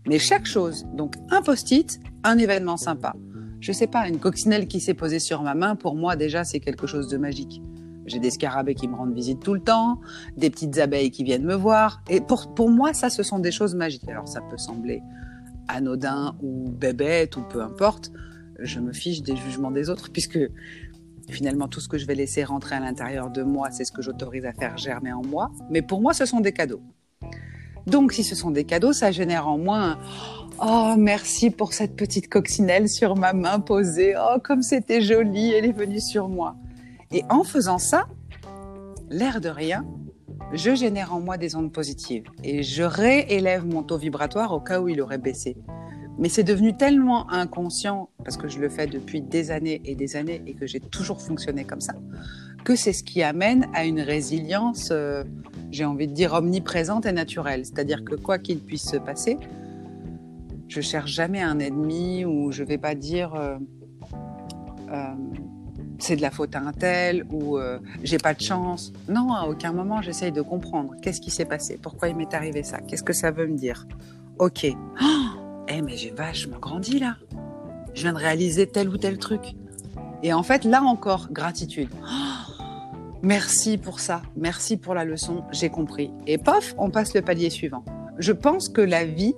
Mais 0.07 0.19
chaque 0.19 0.47
chose, 0.47 0.85
donc 0.93 1.15
un 1.31 1.41
post-it, 1.41 2.01
un 2.25 2.37
événement 2.39 2.77
sympa. 2.77 3.15
Je 3.61 3.73
sais 3.73 3.87
pas, 3.87 4.09
une 4.09 4.19
coccinelle 4.19 4.67
qui 4.67 4.81
s'est 4.81 4.95
posée 4.95 5.21
sur 5.21 5.43
ma 5.43 5.55
main, 5.55 5.77
pour 5.77 5.95
moi 5.95 6.17
déjà 6.17 6.43
c'est 6.45 6.61
quelque 6.61 6.87
chose 6.87 7.09
de 7.09 7.17
magique. 7.17 7.63
J'ai 8.07 8.19
des 8.19 8.31
scarabées 8.31 8.75
qui 8.75 8.89
me 8.89 8.95
rendent 8.95 9.15
visite 9.15 9.41
tout 9.41 9.55
le 9.55 9.61
temps, 9.61 10.01
des 10.37 10.51
petites 10.51 10.79
abeilles 10.79 11.11
qui 11.11 11.25
viennent 11.25 11.45
me 11.45 11.55
voir. 11.55 12.03
Et 12.09 12.21
pour, 12.21 12.55
pour 12.55 12.71
moi, 12.71 12.93
ça, 12.93 13.11
ce 13.11 13.23
sont 13.23 13.39
des 13.39 13.53
choses 13.53 13.75
magiques. 13.75 14.09
Alors, 14.09 14.29
ça 14.29 14.41
peut 14.41 14.59
sembler 14.59 15.03
anodin 15.69 16.37
ou 16.43 16.71
bébête 16.71 17.37
ou 17.37 17.43
peu 17.43 17.63
importe. 17.63 18.13
Je 18.59 18.81
me 18.81 18.93
fiche 18.93 19.23
des 19.23 19.37
jugements 19.37 19.71
des 19.71 19.91
autres 19.91 20.11
puisque 20.13 20.39
finalement, 21.31 21.69
tout 21.69 21.81
ce 21.81 21.89
que 21.89 21.97
je 21.97 22.07
vais 22.07 22.15
laisser 22.15 22.45
rentrer 22.45 22.77
à 22.77 22.81
l'intérieur 22.81 23.31
de 23.31 23.43
moi, 23.43 23.71
c'est 23.71 23.85
ce 23.85 23.93
que 23.93 24.03
j'autorise 24.03 24.45
à 24.45 24.53
faire 24.53 24.77
germer 24.77 25.13
en 25.13 25.23
moi. 25.23 25.51
Mais 25.71 25.81
pour 25.81 26.01
moi, 26.01 26.13
ce 26.13 26.27
sont 26.27 26.41
des 26.41 26.53
cadeaux. 26.53 26.83
Donc, 27.87 28.13
si 28.13 28.25
ce 28.25 28.35
sont 28.35 28.51
des 28.51 28.65
cadeaux, 28.65 28.93
ça 28.93 29.11
génère 29.11 29.49
en 29.49 29.59
moi 29.59 29.79
un 29.79 29.99
Oh, 30.63 30.95
merci 30.97 31.51
pour 31.51 31.73
cette 31.73 31.97
petite 31.97 32.29
coccinelle 32.29 32.89
sur 32.89 33.17
ma 33.17 33.33
main 33.33 33.59
posée. 33.59 34.15
Oh, 34.17 34.39
comme 34.43 34.63
c'était 34.63 35.01
joli, 35.01 35.51
elle 35.53 35.65
est 35.65 35.73
venue 35.73 36.01
sur 36.01 36.29
moi. 36.29 36.55
Et 37.15 37.23
en 37.31 37.45
faisant 37.45 37.79
ça, 37.79 38.09
l'air 39.09 39.41
de 39.41 39.49
rien, 39.49 39.87
je 40.53 40.75
génère 40.75 41.15
en 41.15 41.21
moi 41.21 41.37
des 41.37 41.55
ondes 41.55 41.73
positives 41.73 42.25
et 42.43 42.65
je 42.65 42.83
réélève 42.83 43.65
mon 43.65 43.85
taux 43.85 43.99
vibratoire 43.99 44.53
au 44.53 44.59
cas 44.59 44.81
où 44.81 44.89
il 44.89 45.01
aurait 45.01 45.19
baissé. 45.19 45.57
Mais 46.19 46.29
c'est 46.29 46.43
devenu 46.43 46.77
tellement 46.77 47.31
inconscient, 47.31 48.11
parce 48.25 48.37
que 48.37 48.49
je 48.49 48.59
le 48.59 48.69
fais 48.69 48.89
depuis 48.89 49.23
des 49.23 49.53
années 49.53 49.81
et 49.85 49.95
des 49.95 50.17
années 50.17 50.43
et 50.45 50.55
que 50.55 50.67
j'ai 50.67 50.81
toujours 50.81 51.23
fonctionné 51.23 51.65
comme 51.65 51.81
ça, 51.81 51.95
que 52.65 52.75
c'est 52.75 52.93
ce 52.93 53.05
qui 53.05 53.23
amène 53.23 53.69
à 53.75 53.85
une 53.85 54.01
résilience, 54.01 54.89
euh, 54.91 55.23
j'ai 55.71 55.85
envie 55.85 56.09
de 56.09 56.15
dire, 56.15 56.33
omniprésente 56.33 57.07
et 57.07 57.13
naturelle. 57.13 57.65
C'est-à-dire 57.65 58.05
que 58.05 58.17
quoi 58.17 58.39
qu'il 58.39 58.59
puisse 58.59 58.91
se 58.91 58.97
passer, 58.97 59.39
je 60.67 60.81
cherche 60.81 61.13
jamais 61.13 61.43
un 61.43 61.61
ennemi 61.61 62.25
ou 62.25 62.51
je 62.51 62.65
vais 62.65 62.79
pas 62.79 62.97
dire... 62.97 63.37
Euh, 63.37 63.57
euh, 64.91 65.15
c'est 65.99 66.17
de 66.17 66.23
la 66.23 66.31
faute 66.31 66.55
à 66.57 66.61
un 66.61 66.73
tel 66.73 67.25
ou 67.31 67.59
euh, 67.59 67.79
j'ai 68.03 68.19
pas 68.19 68.35
de 68.35 68.41
chance. 68.41 68.93
Non, 69.09 69.33
à 69.33 69.47
aucun 69.47 69.73
moment 69.73 70.03
j'essaye 70.03 70.33
de 70.33 70.43
comprendre 70.43 70.95
qu'est-ce 71.03 71.21
qui 71.21 71.31
s'est 71.31 71.45
passé, 71.45 71.79
pourquoi 71.81 72.09
il 72.09 72.17
m'est 72.17 72.35
arrivé 72.35 72.63
ça, 72.63 72.79
qu'est-ce 72.79 73.03
que 73.03 73.13
ça 73.13 73.31
veut 73.31 73.47
me 73.47 73.57
dire? 73.57 73.87
Ok, 74.39 74.67
oh 74.67 75.07
eh 75.69 75.83
mais 75.83 75.97
j'ai 75.97 76.11
vachement 76.11 76.59
grandi 76.59 76.99
là. 76.99 77.17
Je 77.95 78.03
viens 78.03 78.13
de 78.13 78.19
réaliser 78.19 78.67
tel 78.67 78.89
ou 78.89 78.97
tel 78.97 79.19
truc. 79.19 79.55
Et 80.25 80.33
en 80.33 80.43
fait, 80.43 80.65
là 80.65 80.83
encore, 80.83 81.29
gratitude. 81.31 81.91
Merci 83.23 83.79
pour 83.79 84.01
ça, 84.01 84.21
merci 84.37 84.77
pour 84.77 84.93
la 84.93 85.07
leçon, 85.07 85.45
j'ai 85.51 85.71
compris. 85.71 86.11
Et 86.27 86.37
pof, 86.37 86.75
on 86.77 86.91
passe 86.91 87.15
le 87.15 87.23
palier 87.23 87.49
suivant. 87.49 87.83
Je 88.19 88.33
pense 88.33 88.69
que 88.69 88.83
la 88.83 89.07
vie, 89.07 89.35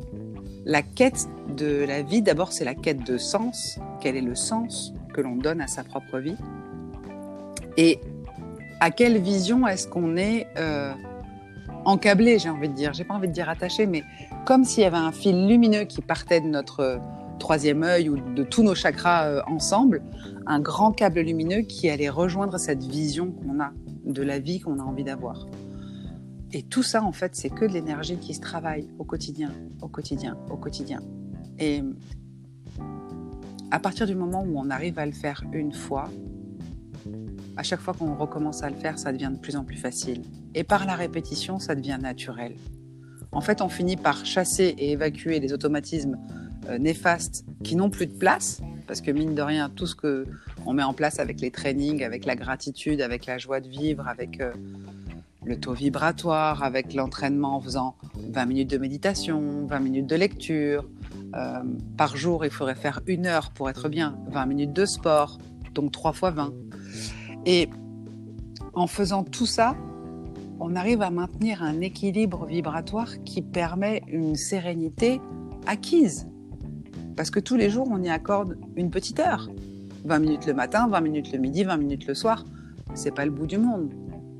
la 0.65 0.83
quête 0.83 1.29
de 1.57 1.85
la 1.85 2.03
vie, 2.03 2.21
d'abord 2.21 2.53
c'est 2.53 2.65
la 2.65 2.75
quête 2.75 3.07
de 3.07 3.17
sens. 3.17 3.79
Quel 4.01 4.17
est 4.17 4.23
le 4.23 4.35
sens? 4.35 4.93
Que 5.17 5.23
l'on 5.23 5.37
donne 5.37 5.63
à 5.63 5.67
sa 5.67 5.83
propre 5.83 6.19
vie 6.19 6.37
et 7.79 8.01
à 8.81 8.91
quelle 8.91 9.19
vision 9.19 9.67
est-ce 9.67 9.89
qu'on 9.89 10.17
est, 10.17 10.47
euh, 10.59 10.93
encablé, 11.87 12.39
j'ai 12.39 12.51
envie 12.51 12.69
de 12.69 12.75
dire? 12.75 12.93
J'ai 12.93 13.05
pas 13.05 13.15
envie 13.15 13.29
de 13.29 13.33
dire 13.33 13.49
attaché, 13.49 13.87
mais 13.87 14.05
comme 14.45 14.65
s'il 14.65 14.83
y 14.83 14.87
avait 14.87 14.97
un 14.97 15.13
fil 15.13 15.47
lumineux 15.47 15.85
qui 15.85 16.03
partait 16.03 16.41
de 16.41 16.47
notre 16.47 16.81
euh, 16.81 16.99
troisième 17.39 17.83
œil 17.83 18.11
ou 18.11 18.17
de 18.35 18.43
tous 18.43 18.63
nos 18.63 18.75
chakras 18.75 19.27
euh, 19.27 19.41
ensemble, 19.47 20.03
un 20.47 20.61
grand 20.61 20.93
câble 20.93 21.21
lumineux 21.21 21.63
qui 21.63 21.89
allait 21.89 22.11
rejoindre 22.11 22.59
cette 22.59 22.83
vision 22.83 23.33
qu'on 23.33 23.61
a 23.61 23.73
de 24.05 24.23
la 24.23 24.39
vie 24.39 24.61
qu'on 24.61 24.79
a 24.79 24.83
envie 24.83 25.05
d'avoir. 25.05 25.47
Et 26.53 26.63
tout 26.63 26.83
ça, 26.83 27.03
en 27.03 27.13
fait, 27.13 27.35
c'est 27.35 27.51
que 27.51 27.65
de 27.65 27.73
l'énergie 27.73 28.19
qui 28.19 28.35
se 28.35 28.41
travaille 28.41 28.89
au 28.99 29.05
quotidien, 29.05 29.51
au 29.81 29.89
quotidien, 29.89 30.37
au 30.51 30.57
quotidien. 30.57 31.01
Et 31.59 31.83
à 33.71 33.79
partir 33.79 34.07
du 34.07 34.15
moment 34.15 34.45
où 34.47 34.59
on 34.59 34.71
arrive 34.71 34.99
à 34.99 35.07
le 35.07 35.13
faire 35.13 35.43
une 35.53 35.73
fois, 35.73 36.11
à 37.57 37.63
chaque 37.63 37.81
fois 37.81 37.95
qu'on 37.95 38.15
recommence 38.15 38.63
à 38.63 38.71
le 38.71 38.77
faire, 38.77 38.99
ça 38.99 39.13
devient 39.13 39.31
de 39.33 39.39
plus 39.39 39.57
en 39.57 39.65
plus 39.65 39.77
facile. 39.77 40.23
Et 40.55 40.65
par 40.65 40.87
la 40.87 40.95
répétition, 40.95 41.59
ça 41.59 41.75
devient 41.75 41.99
naturel. 42.01 42.55
En 43.33 43.41
fait, 43.41 43.61
on 43.63 43.69
finit 43.69 43.97
par 43.97 44.25
chasser 44.25 44.75
et 44.79 44.93
évacuer 44.93 45.41
les 45.41 45.53
automatismes 45.53 46.19
euh, 46.69 46.79
néfastes 46.79 47.45
qui 47.65 47.77
n'ont 47.77 47.91
plus 47.91 48.07
de 48.07 48.13
place, 48.13 48.61
parce 48.87 49.01
que 49.01 49.11
mine 49.11 49.35
de 49.35 49.43
rien, 49.43 49.69
tout 49.69 49.87
ce 49.87 49.95
que 49.95 50.27
on 50.65 50.73
met 50.73 50.83
en 50.83 50.93
place 50.93 51.19
avec 51.19 51.41
les 51.41 51.51
trainings, 51.51 52.03
avec 52.03 52.25
la 52.25 52.37
gratitude, 52.37 53.01
avec 53.01 53.27
la 53.27 53.39
joie 53.39 53.61
de 53.61 53.69
vivre, 53.69 54.07
avec 54.07 54.41
euh, 54.41 54.53
le 55.45 55.59
taux 55.59 55.75
vibratoire, 55.75 56.63
avec 56.63 56.95
l'entraînement 56.95 57.57
en 57.57 57.61
faisant 57.61 57.97
20 58.15 58.47
minutes 58.47 58.71
de 58.71 58.79
méditation, 58.79 59.67
20 59.67 59.81
minutes 59.81 60.07
de 60.07 60.17
lecture. 60.17 60.89
Euh, 61.37 61.62
par 61.97 62.16
jour, 62.16 62.45
il 62.45 62.50
faudrait 62.50 62.75
faire 62.75 63.00
une 63.07 63.26
heure 63.26 63.50
pour 63.50 63.69
être 63.69 63.88
bien, 63.88 64.19
20 64.28 64.47
minutes 64.47 64.73
de 64.73 64.87
sport, 64.87 65.38
donc 65.75 65.93
3 65.93 66.12
fois 66.12 66.31
20. 66.31 66.52
Et 67.45 67.69
en 68.73 68.87
faisant 68.87 69.23
tout 69.23 69.47
ça, 69.47 69.76
on 70.59 70.75
arrive 70.75 71.02
à 71.02 71.11
maintenir 71.11 71.62
un 71.62 71.81
équilibre 71.81 72.47
vibratoire 72.47 73.23
qui 73.25 73.43
permet 73.43 74.02
une 74.09 74.37
sérénité 74.37 75.21
acquise. 75.66 76.26
Parce 77.16 77.31
que 77.31 77.40
tous 77.40 77.57
les 77.57 77.69
jours, 77.69 77.88
on 77.90 78.02
y 78.02 78.09
accorde 78.09 78.57
une 78.76 78.90
petite 78.90 79.21
heure. 79.21 79.50
20 80.05 80.19
minutes 80.19 80.47
le 80.47 80.55
matin, 80.55 80.88
20 80.88 81.00
minutes 81.00 81.33
le 81.33 81.38
midi, 81.38 81.64
20 81.64 81.76
minutes 81.76 82.07
le 82.07 82.14
soir. 82.14 82.45
C'est 82.95 83.14
pas 83.14 83.25
le 83.25 83.31
bout 83.31 83.47
du 83.47 83.59
monde. 83.59 83.93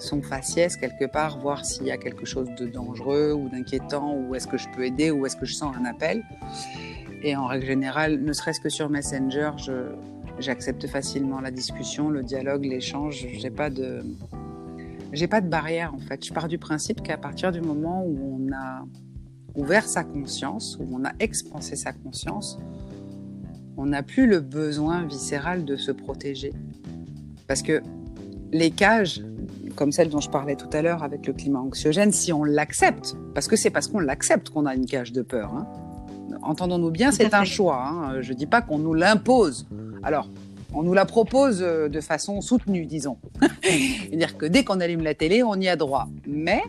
son 0.05 0.23
faciès 0.23 0.77
quelque 0.77 1.07
part, 1.07 1.39
voir 1.39 1.65
s'il 1.65 1.87
y 1.87 1.91
a 1.91 1.97
quelque 1.97 2.25
chose 2.25 2.49
de 2.59 2.67
dangereux 2.67 3.33
ou 3.33 3.49
d'inquiétant, 3.49 4.15
ou 4.15 4.35
est-ce 4.35 4.47
que 4.47 4.59
je 4.59 4.69
peux 4.75 4.85
aider, 4.85 5.11
ou 5.11 5.27
est-ce 5.27 5.37
que 5.37 5.47
je 5.47 5.55
sens 5.55 5.75
un 5.77 5.85
appel. 5.85 6.23
Et 7.23 7.35
en 7.35 7.47
règle 7.47 7.67
générale, 7.67 8.23
ne 8.23 8.33
serait-ce 8.33 8.61
que 8.61 8.69
sur 8.69 8.91
Messenger, 8.91 9.51
j'accepte 10.39 10.87
facilement 10.87 11.41
la 11.41 11.51
discussion, 11.51 12.11
le 12.11 12.23
dialogue, 12.23 12.65
l'échange. 12.65 13.27
J'ai 13.33 13.51
pas 13.51 13.71
de, 13.71 14.03
j'ai 15.13 15.27
pas 15.27 15.41
de 15.41 15.49
barrière 15.49 15.95
en 15.95 16.01
fait. 16.01 16.25
Je 16.25 16.33
pars 16.33 16.49
du 16.49 16.59
principe 16.59 17.03
qu'à 17.03 17.17
partir 17.17 17.51
du 17.51 17.61
moment 17.61 18.05
où 18.05 18.39
on 18.39 18.53
a 18.53 18.85
ouvert 19.55 19.87
sa 19.87 20.05
conscience, 20.05 20.79
où 20.81 20.87
on 20.93 21.05
a 21.05 21.13
expansé 21.21 21.77
sa 21.77 21.93
conscience, 21.93 22.59
on 23.77 23.87
n'a 23.87 24.03
plus 24.03 24.27
le 24.27 24.41
besoin 24.41 25.07
viscéral 25.07 25.65
de 25.65 25.77
se 25.77 25.93
protéger. 25.93 26.53
Parce 27.47 27.63
que 27.63 27.83
les 28.53 28.71
cages, 28.71 29.23
comme 29.75 29.93
celle 29.93 30.09
dont 30.09 30.21
je 30.21 30.31
parlais 30.31 30.57
tout 30.57 30.69
à 30.73 30.83
l'heure 30.83 31.03
avec 31.03 31.27
le 31.27 31.33
climat 31.33 31.61
anxiogène, 31.61 32.13
si 32.13 32.33
on 32.33 32.45
l'accepte, 32.45 33.17
parce 33.35 33.49
que 33.49 33.57
c'est 33.57 33.71
parce 33.71 33.89
qu'on 33.89 34.01
l'accepte 34.01 34.51
qu'on 34.51 34.67
a 34.67 34.75
une 34.75 34.87
cage 34.87 35.13
de 35.13 35.23
peur. 35.23 35.53
Hein. 35.55 35.67
Entendons-nous 36.43 36.91
bien, 36.91 37.13
c'est 37.13 37.35
un 37.35 37.45
choix. 37.45 37.87
Hein. 37.87 38.21
Je 38.21 38.33
ne 38.33 38.39
dis 38.39 38.47
pas 38.47 38.63
qu'on 38.63 38.79
nous 38.79 38.95
l'impose. 38.95 39.67
Alors, 40.03 40.29
on 40.75 40.83
nous 40.83 40.93
la 40.93 41.05
propose 41.05 41.63
euh, 41.63 41.89
de 41.89 42.01
façon 42.01 42.41
soutenue, 42.41 42.87
disons. 42.87 43.17
C'est-à-dire 43.63 44.37
que 44.37 44.47
dès 44.47 44.65
qu'on 44.65 44.81
allume 44.81 45.03
la 45.03 45.15
télé, 45.15 45.43
on 45.43 45.55
y 45.55 45.69
a 45.69 45.77
droit. 45.77 46.09
Mais 46.27 46.63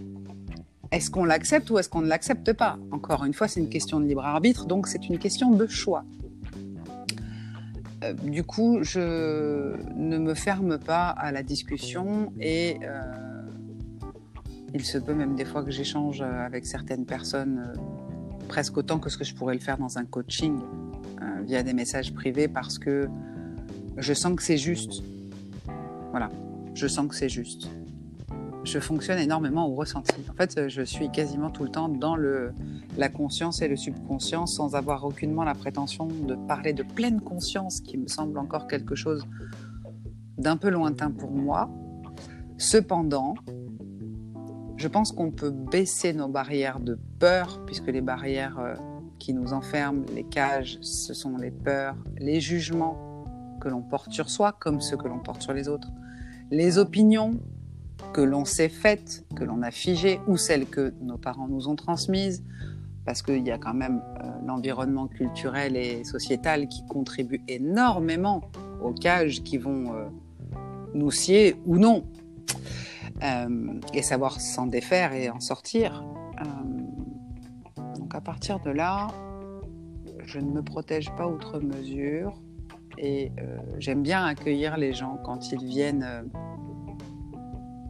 est-ce 0.92 1.10
qu'on 1.10 1.26
l'accepte 1.26 1.70
ou 1.72 1.80
est-ce 1.80 1.90
qu'on 1.90 2.02
ne 2.02 2.08
l'accepte 2.08 2.54
pas? 2.54 2.78
Encore 2.92 3.26
une 3.26 3.34
fois, 3.34 3.48
c'est 3.48 3.60
une 3.60 3.70
question 3.70 4.00
de 4.00 4.06
libre 4.06 4.24
arbitre, 4.24 4.66
donc 4.66 4.88
c'est 4.88 5.10
une 5.10 5.18
question 5.18 5.52
de 5.52 5.68
choix. 5.68 6.04
Euh, 8.04 8.14
du 8.14 8.44
coup, 8.44 8.80
je 8.82 9.76
ne 9.96 10.18
me 10.18 10.34
ferme 10.34 10.78
pas 10.78 11.10
à 11.10 11.32
la 11.32 11.44
discussion 11.44 12.34
et 12.40 12.78
euh, 12.84 13.02
il 14.74 14.84
se 14.84 14.98
peut 14.98 15.14
même 15.14 15.36
des 15.36 15.46
fois 15.46 15.64
que 15.64 15.72
j'échange 15.72 16.22
avec 16.22 16.66
certaines 16.66 17.06
personnes 17.06 17.74
euh, 17.74 18.48
presque 18.48 18.78
autant 18.78 19.00
que 19.00 19.10
ce 19.10 19.18
que 19.18 19.24
je 19.24 19.34
pourrais 19.34 19.56
le 19.56 19.62
faire 19.62 19.78
dans 19.78 19.98
un 19.98 20.06
coaching 20.06 20.60
via 21.44 21.64
des 21.64 21.74
messages 21.74 22.14
privés 22.14 22.48
parce 22.48 22.80
que 22.80 23.08
je 23.98 24.14
sens 24.14 24.36
que 24.36 24.44
c'est 24.44 24.58
juste. 24.58 25.04
Voilà, 26.12 26.30
je 26.74 26.88
sens 26.88 27.08
que 27.08 27.16
c'est 27.16 27.30
juste 27.30 27.70
je 28.66 28.80
fonctionne 28.80 29.20
énormément 29.20 29.68
au 29.68 29.76
ressenti. 29.76 30.16
En 30.30 30.34
fait, 30.34 30.68
je 30.68 30.82
suis 30.82 31.10
quasiment 31.12 31.50
tout 31.52 31.64
le 31.64 31.70
temps 31.70 31.88
dans 31.88 32.16
le, 32.16 32.52
la 32.98 33.10
conscience 33.10 33.62
et 33.62 33.68
le 33.68 33.76
subconscient 33.76 34.48
sans 34.48 34.76
avoir 34.76 35.06
aucunement 35.06 35.44
la 35.44 35.54
prétention 35.54 36.08
de 36.08 36.36
parler 36.36 36.74
de 36.74 36.84
pleine 36.84 37.22
conscience, 37.22 37.80
qui 37.80 37.98
me 37.98 38.08
semble 38.08 38.38
encore 38.38 38.68
quelque 38.68 38.96
chose 38.96 39.26
d'un 40.38 40.58
peu 40.58 40.70
lointain 40.70 41.12
pour 41.12 41.32
moi. 41.32 41.70
Cependant, 42.58 43.36
je 44.78 44.88
pense 44.88 45.12
qu'on 45.12 45.32
peut 45.32 45.52
baisser 45.52 46.14
nos 46.14 46.28
barrières 46.28 46.80
de 46.80 47.00
peur, 47.20 47.64
puisque 47.66 47.88
les 47.88 48.02
barrières 48.02 48.60
euh, 48.60 48.76
qui 49.20 49.34
nous 49.34 49.54
enferment, 49.54 50.04
les 50.14 50.24
cages, 50.24 50.80
ce 50.82 51.14
sont 51.14 51.38
les 51.38 51.52
peurs, 51.52 51.96
les 52.18 52.42
jugements 52.42 52.98
que 53.62 53.70
l'on 53.70 53.82
porte 53.82 54.12
sur 54.12 54.30
soi 54.30 54.52
comme 54.60 54.82
ceux 54.82 54.98
que 54.98 55.08
l'on 55.08 55.20
porte 55.20 55.42
sur 55.42 55.54
les 55.54 55.70
autres, 55.70 55.92
les 56.52 56.78
opinions 56.78 57.40
que 58.16 58.22
l'on 58.22 58.46
s'est 58.46 58.70
faites, 58.70 59.26
que 59.36 59.44
l'on 59.44 59.62
a 59.62 59.72
figées, 59.72 60.22
ou 60.26 60.38
celles 60.38 60.68
que 60.68 60.94
nos 61.02 61.18
parents 61.18 61.50
nous 61.50 61.68
ont 61.68 61.76
transmises, 61.76 62.46
parce 63.04 63.22
qu'il 63.22 63.46
y 63.46 63.52
a 63.52 63.58
quand 63.58 63.74
même 63.74 64.02
euh, 64.24 64.30
l'environnement 64.46 65.08
culturel 65.08 65.76
et 65.76 66.06
sociétal 66.06 66.70
qui 66.70 66.86
contribue 66.86 67.42
énormément 67.50 68.50
aux 68.82 68.94
cages 68.94 69.44
qui 69.44 69.58
vont 69.58 69.94
euh, 69.94 70.06
nous 70.94 71.12
scier 71.12 71.58
ou 71.66 71.76
non, 71.78 72.06
euh, 73.22 73.82
et 73.94 74.02
savoir 74.02 74.40
s'en 74.40 74.66
défaire 74.66 75.12
et 75.12 75.30
en 75.30 75.42
sortir. 75.42 76.02
donc 78.00 78.16
à 78.16 78.22
partir 78.22 78.62
de 78.62 78.70
là, 78.70 79.08
je 80.24 80.40
ne 80.40 80.52
me 80.52 80.62
protège 80.62 81.14
pas 81.18 81.28
outre 81.28 81.60
mesure 81.60 82.42
et 82.98 83.34
j'aime 83.78 84.04
bien 84.04 84.24
accueillir 84.24 84.78
les 84.78 84.94
gens 84.94 85.20
quand 85.26 85.52
ils 85.52 85.66
viennent 85.66 86.30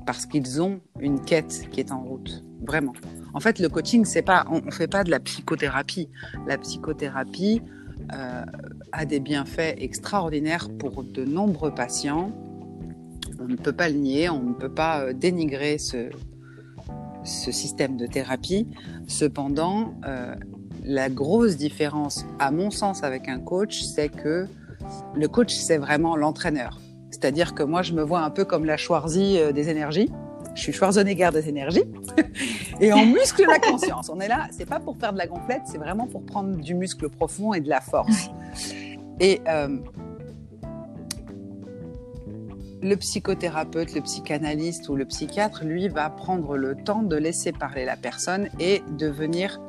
parce 0.05 0.25
qu'ils 0.25 0.61
ont 0.61 0.79
une 0.99 1.21
quête 1.21 1.67
qui 1.71 1.79
est 1.79 1.91
en 1.91 2.01
route, 2.01 2.43
vraiment. 2.65 2.93
En 3.33 3.39
fait, 3.39 3.59
le 3.59 3.69
coaching, 3.69 4.05
c'est 4.05 4.21
pas, 4.21 4.45
on, 4.49 4.61
ne 4.61 4.71
fait 4.71 4.87
pas 4.87 5.03
de 5.03 5.11
la 5.11 5.19
psychothérapie. 5.19 6.09
La 6.47 6.57
psychothérapie 6.57 7.61
euh, 8.13 8.45
a 8.91 9.05
des 9.05 9.19
bienfaits 9.19 9.75
extraordinaires 9.77 10.69
pour 10.77 11.03
de 11.03 11.25
nombreux 11.25 11.73
patients. 11.73 12.31
On 13.39 13.45
ne 13.45 13.55
peut 13.55 13.73
pas 13.73 13.89
le 13.89 13.95
nier, 13.95 14.29
on 14.29 14.43
ne 14.43 14.53
peut 14.53 14.73
pas 14.73 15.01
euh, 15.01 15.13
dénigrer 15.13 15.77
ce, 15.77 16.09
système 17.23 17.97
de 17.97 18.05
thérapie. 18.05 18.67
Cependant, 19.07 19.95
euh, 20.07 20.35
la 20.83 21.09
grosse 21.09 21.57
différence, 21.57 22.25
à 22.37 22.51
mon 22.51 22.69
sens, 22.69 23.03
avec 23.03 23.27
un 23.27 23.39
coach, 23.39 23.81
c'est 23.81 24.09
que 24.09 24.45
le 25.15 25.27
coach, 25.27 25.53
c'est 25.53 25.79
vraiment 25.79 26.15
l'entraîneur. 26.15 26.79
C'est-à-dire 27.15 27.55
que 27.55 27.63
moi, 27.63 27.81
je 27.81 27.93
me 27.93 28.03
vois 28.03 28.19
un 28.19 28.29
peu 28.29 28.43
comme 28.43 28.65
la 28.65 28.75
Schwarzy 28.75 29.37
euh, 29.37 29.53
des 29.53 29.69
énergies. 29.69 30.11
Je 30.53 30.61
suis 30.61 30.73
Schwarzenegger 30.73 31.29
des 31.31 31.47
énergies. 31.47 31.85
et 32.81 32.91
on 32.91 33.05
muscle 33.05 33.45
la 33.47 33.57
conscience. 33.57 34.09
On 34.09 34.19
est 34.19 34.27
là, 34.27 34.47
c'est 34.51 34.67
pas 34.67 34.81
pour 34.81 34.97
faire 34.97 35.13
de 35.13 35.17
la 35.17 35.25
gonflette, 35.25 35.61
c'est 35.63 35.77
vraiment 35.77 36.07
pour 36.07 36.25
prendre 36.25 36.57
du 36.57 36.75
muscle 36.75 37.07
profond 37.09 37.53
et 37.53 37.61
de 37.61 37.69
la 37.69 37.79
force. 37.79 38.29
Et 39.21 39.39
euh, 39.47 39.77
le 42.81 42.95
psychothérapeute, 42.97 43.95
le 43.95 44.01
psychanalyste 44.01 44.89
ou 44.89 44.97
le 44.97 45.05
psychiatre, 45.05 45.63
lui, 45.63 45.87
va 45.87 46.09
prendre 46.09 46.57
le 46.57 46.75
temps 46.75 47.01
de 47.01 47.15
laisser 47.15 47.53
parler 47.53 47.85
la 47.85 47.95
personne 47.95 48.49
et 48.59 48.83
de 48.91 49.07
venir 49.07 49.61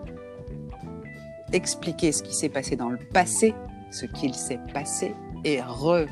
expliquer 1.53 2.11
ce 2.11 2.25
qui 2.25 2.35
s'est 2.35 2.49
passé 2.49 2.75
dans 2.75 2.89
le 2.89 2.99
passé, 2.99 3.55
ce 3.93 4.05
qu'il 4.05 4.35
s'est 4.35 4.61
passé, 4.75 5.15
et 5.45 5.61
re 5.63 6.07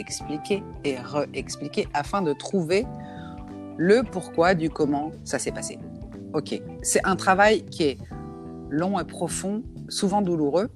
expliquer 0.00 0.62
et 0.84 0.96
réexpliquer 0.98 1.86
afin 1.94 2.22
de 2.22 2.32
trouver 2.32 2.86
le 3.76 4.02
pourquoi 4.02 4.54
du 4.54 4.68
comment 4.70 5.12
ça 5.24 5.38
s'est 5.38 5.52
passé. 5.52 5.78
Ok, 6.34 6.60
c'est 6.82 7.04
un 7.04 7.16
travail 7.16 7.64
qui 7.66 7.84
est 7.84 7.98
long 8.68 8.98
et 9.00 9.04
profond, 9.04 9.62
souvent 9.88 10.22
douloureux, 10.22 10.70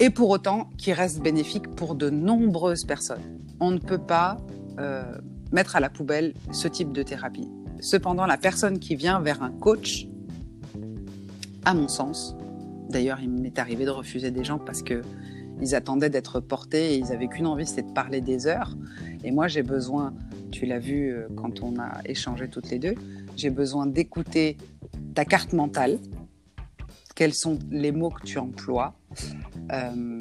et 0.00 0.10
pour 0.10 0.30
autant 0.30 0.70
qui 0.78 0.92
reste 0.92 1.20
bénéfique 1.20 1.68
pour 1.74 1.94
de 1.94 2.10
nombreuses 2.10 2.84
personnes. 2.84 3.38
On 3.60 3.70
ne 3.70 3.78
peut 3.78 3.98
pas 3.98 4.38
euh, 4.78 5.02
mettre 5.52 5.76
à 5.76 5.80
la 5.80 5.90
poubelle 5.90 6.34
ce 6.50 6.66
type 6.66 6.92
de 6.92 7.02
thérapie. 7.02 7.48
Cependant, 7.80 8.26
la 8.26 8.36
personne 8.36 8.78
qui 8.78 8.96
vient 8.96 9.20
vers 9.20 9.42
un 9.42 9.50
coach, 9.50 10.06
à 11.64 11.74
mon 11.74 11.88
sens, 11.88 12.34
d'ailleurs, 12.88 13.18
il 13.20 13.30
m'est 13.30 13.58
arrivé 13.58 13.84
de 13.84 13.90
refuser 13.90 14.30
des 14.30 14.44
gens 14.44 14.58
parce 14.58 14.82
que 14.82 15.02
ils 15.60 15.74
attendaient 15.74 16.10
d'être 16.10 16.40
portés 16.40 16.94
et 16.94 16.98
ils 16.98 17.12
avaient 17.12 17.28
qu'une 17.28 17.46
envie, 17.46 17.66
c'était 17.66 17.82
de 17.82 17.92
parler 17.92 18.20
des 18.20 18.46
heures. 18.46 18.76
Et 19.24 19.30
moi, 19.30 19.48
j'ai 19.48 19.62
besoin, 19.62 20.14
tu 20.50 20.66
l'as 20.66 20.78
vu 20.78 21.10
euh, 21.10 21.28
quand 21.36 21.62
on 21.62 21.78
a 21.78 22.00
échangé 22.04 22.48
toutes 22.48 22.70
les 22.70 22.78
deux, 22.78 22.94
j'ai 23.36 23.50
besoin 23.50 23.86
d'écouter 23.86 24.56
ta 25.14 25.24
carte 25.24 25.52
mentale, 25.52 25.98
quels 27.14 27.34
sont 27.34 27.58
les 27.70 27.92
mots 27.92 28.10
que 28.10 28.22
tu 28.22 28.38
emploies, 28.38 28.94
euh, 29.72 30.18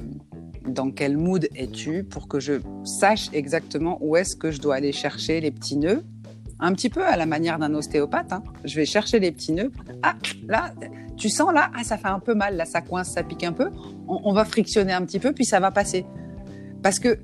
dans 0.67 0.91
quel 0.91 1.17
mood 1.17 1.47
es-tu, 1.55 2.03
pour 2.03 2.27
que 2.27 2.39
je 2.39 2.53
sache 2.83 3.29
exactement 3.33 3.97
où 4.01 4.17
est-ce 4.17 4.35
que 4.35 4.51
je 4.51 4.59
dois 4.59 4.75
aller 4.75 4.91
chercher 4.91 5.39
les 5.39 5.51
petits 5.51 5.77
nœuds 5.77 6.03
un 6.59 6.73
petit 6.73 6.89
peu 6.89 7.05
à 7.05 7.15
la 7.15 7.25
manière 7.25 7.57
d'un 7.57 7.73
ostéopathe. 7.73 8.33
Hein. 8.33 8.43
Je 8.65 8.75
vais 8.75 8.85
chercher 8.85 9.19
les 9.19 9.31
petits 9.31 9.53
nœuds. 9.53 9.71
Ah, 10.03 10.15
là, 10.47 10.73
tu 11.19 11.29
sens 11.29 11.53
là, 11.53 11.69
ah, 11.75 11.83
ça 11.83 11.97
fait 11.97 12.07
un 12.07 12.19
peu 12.19 12.33
mal, 12.33 12.55
là, 12.55 12.65
ça 12.65 12.81
coince, 12.81 13.11
ça 13.11 13.21
pique 13.23 13.43
un 13.43 13.51
peu. 13.51 13.69
On, 14.07 14.33
va 14.33 14.45
frictionner 14.45 14.93
un 14.93 15.05
petit 15.05 15.19
peu, 15.19 15.33
puis 15.33 15.45
ça 15.45 15.59
va 15.59 15.69
passer. 15.69 16.05
Parce 16.81 16.97
que 16.97 17.19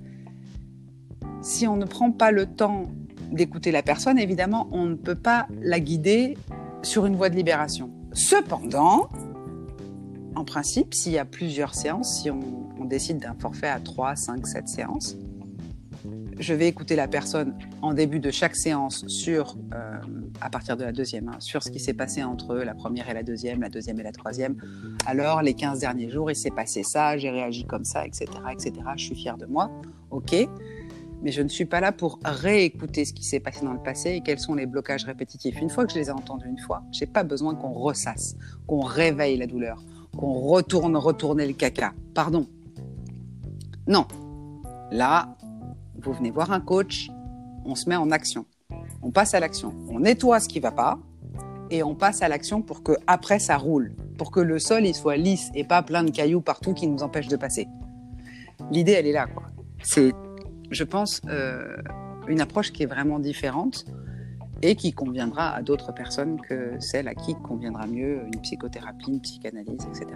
si 1.41 1.65
on 1.65 1.77
ne 1.77 1.86
prend 1.86 2.12
pas 2.12 2.31
le 2.31 2.45
temps 2.45 2.84
d'écouter 3.31 3.71
la 3.71 3.81
personne, 3.81 4.19
évidemment, 4.19 4.67
on 4.71 4.86
ne 4.86 4.95
peut 4.95 5.15
pas 5.15 5.47
la 5.62 5.79
guider 5.79 6.38
sur 6.84 7.05
une 7.05 7.15
voie 7.15 7.29
de 7.29 7.36
libération. 7.36 7.89
Cependant, 8.13 9.10
en 10.36 10.43
principe, 10.43 10.93
s'il 10.93 11.13
y 11.13 11.17
a 11.17 11.25
plusieurs 11.25 11.73
séances, 11.73 12.21
si 12.21 12.29
on, 12.29 12.39
on 12.77 12.86
décide 12.86 13.19
d'un 13.19 13.36
forfait 13.39 13.69
à 13.69 13.79
3, 13.79 14.15
5, 14.15 14.45
7 14.45 14.67
séances, 14.67 15.15
je 16.38 16.54
vais 16.54 16.67
écouter 16.67 16.95
la 16.95 17.08
personne 17.08 17.58
en 17.82 17.93
début 17.93 18.19
de 18.19 18.32
chaque 18.32 18.56
séance 18.56 19.08
sur, 19.08 19.56
euh, 19.74 20.00
à 20.41 20.50
partir 20.50 20.76
de 20.76 20.84
la 20.84 20.91
deuxième, 20.91 21.30
hein, 21.30 21.38
sur 21.39 21.63
ce 21.63 21.71
qui 21.71 21.80
s'est 21.80 21.93
passé 21.93 22.24
entre 22.24 22.56
la 22.56 22.74
première 22.74 23.10
et 23.10 23.13
la 23.13 23.24
deuxième, 23.24 23.62
la 23.62 23.69
deuxième 23.69 24.00
et 24.00 24.04
la 24.04 24.12
troisième. 24.12 24.56
Alors, 25.06 25.41
les 25.41 25.54
15 25.54 25.80
derniers 25.80 26.10
jours, 26.10 26.30
il 26.30 26.36
s'est 26.36 26.52
passé 26.52 26.84
ça, 26.84 27.17
j'ai 27.17 27.30
réagi 27.30 27.65
comme 27.65 27.86
ça, 27.86 28.06
etc., 28.06 28.26
etc. 28.52 28.74
Je 28.98 29.04
suis 29.04 29.15
fière 29.15 29.38
de 29.38 29.45
moi. 29.45 29.71
OK. 30.12 30.36
Mais 31.21 31.32
je 31.32 31.41
ne 31.41 31.48
suis 31.48 31.65
pas 31.65 31.80
là 31.80 31.91
pour 31.91 32.19
réécouter 32.24 33.06
ce 33.06 33.13
qui 33.13 33.24
s'est 33.24 33.39
passé 33.39 33.65
dans 33.65 33.74
le 33.74 33.82
passé 33.82 34.12
et 34.12 34.21
quels 34.21 34.39
sont 34.39 34.54
les 34.54 34.65
blocages 34.65 35.06
répétitifs. 35.06 35.60
Une 35.60 35.69
fois 35.69 35.86
que 35.86 35.93
je 35.93 35.98
les 35.98 36.08
ai 36.08 36.12
entendus 36.12 36.48
une 36.48 36.60
fois, 36.60 36.84
j'ai 36.91 37.08
pas 37.08 37.24
besoin 37.24 37.56
qu'on 37.56 37.71
ressasse, 37.71 38.36
qu'on 38.67 38.82
réveille 38.82 39.38
la 39.38 39.48
douleur, 39.48 39.84
qu'on 40.17 40.34
retourne 40.34 40.95
retourner 40.98 41.48
le 41.48 41.54
caca. 41.54 41.93
Pardon. 42.13 42.45
Non. 43.88 44.06
Là, 44.91 45.36
vous 46.05 46.13
venez 46.13 46.31
voir 46.31 46.51
un 46.51 46.61
coach, 46.61 47.09
on 47.65 47.75
se 47.75 47.89
met 47.89 47.95
en 47.95 48.11
action. 48.11 48.45
On 49.01 49.11
passe 49.11 49.33
à 49.33 49.39
l'action. 49.39 49.73
On 49.89 49.99
nettoie 49.99 50.39
ce 50.39 50.47
qui 50.47 50.59
va 50.59 50.71
pas 50.71 50.99
et 51.71 51.83
on 51.83 51.95
passe 51.95 52.21
à 52.21 52.27
l'action 52.27 52.61
pour 52.61 52.83
que 52.83 52.93
après 53.07 53.39
ça 53.39 53.57
roule, 53.57 53.93
pour 54.17 54.31
que 54.31 54.39
le 54.39 54.59
sol 54.59 54.85
il 54.85 54.93
soit 54.93 55.17
lisse 55.17 55.49
et 55.55 55.63
pas 55.63 55.81
plein 55.81 56.03
de 56.03 56.11
cailloux 56.11 56.41
partout 56.41 56.73
qui 56.73 56.87
nous 56.87 57.01
empêchent 57.01 57.27
de 57.27 57.37
passer. 57.37 57.67
L'idée 58.71 58.93
elle 58.93 59.07
est 59.07 59.13
là. 59.13 59.27
C'est, 59.83 60.13
je 60.71 60.83
pense, 60.83 61.21
euh, 61.27 61.75
une 62.27 62.41
approche 62.41 62.71
qui 62.71 62.83
est 62.83 62.87
vraiment 62.87 63.19
différente 63.19 63.85
et 64.61 64.75
qui 64.75 64.93
conviendra 64.93 65.53
à 65.53 65.61
d'autres 65.61 65.91
personnes 65.91 66.39
que 66.41 66.79
celle 66.79 67.07
à 67.07 67.15
qui 67.15 67.35
conviendra 67.35 67.87
mieux 67.87 68.23
une 68.25 68.41
psychothérapie, 68.41 69.11
une 69.11 69.21
psychanalyse, 69.21 69.87
etc. 69.89 70.07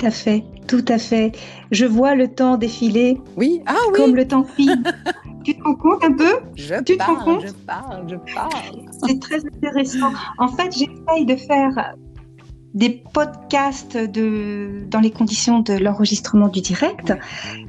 Tout 0.00 0.06
à 0.06 0.10
fait, 0.10 0.44
tout 0.66 0.84
à 0.88 0.96
fait. 0.96 1.32
Je 1.72 1.84
vois 1.84 2.14
le 2.14 2.28
temps 2.28 2.56
défiler. 2.56 3.20
Oui, 3.36 3.60
ah 3.66 3.74
oui. 3.88 3.98
Comme 3.98 4.16
le 4.16 4.26
temps 4.26 4.44
file. 4.44 4.82
tu 5.44 5.54
te 5.54 5.62
rends 5.62 5.74
compte 5.74 6.02
un 6.02 6.12
peu? 6.12 6.40
Je 6.54 6.82
tu 6.82 6.96
parle, 6.96 7.16
te 7.16 7.18
rends 7.18 7.24
compte? 7.24 7.46
je 7.46 7.52
parle, 7.52 8.08
je 8.08 8.34
parle. 8.34 8.50
C'est 9.06 9.20
très 9.20 9.44
intéressant. 9.44 10.10
En 10.38 10.48
fait, 10.48 10.72
j'essaye 10.72 11.26
de 11.26 11.36
faire 11.36 11.94
des 12.72 13.02
podcasts 13.12 13.98
de, 13.98 14.84
dans 14.88 15.00
les 15.00 15.10
conditions 15.10 15.58
de 15.58 15.74
l'enregistrement 15.74 16.48
du 16.48 16.62
direct, 16.62 17.12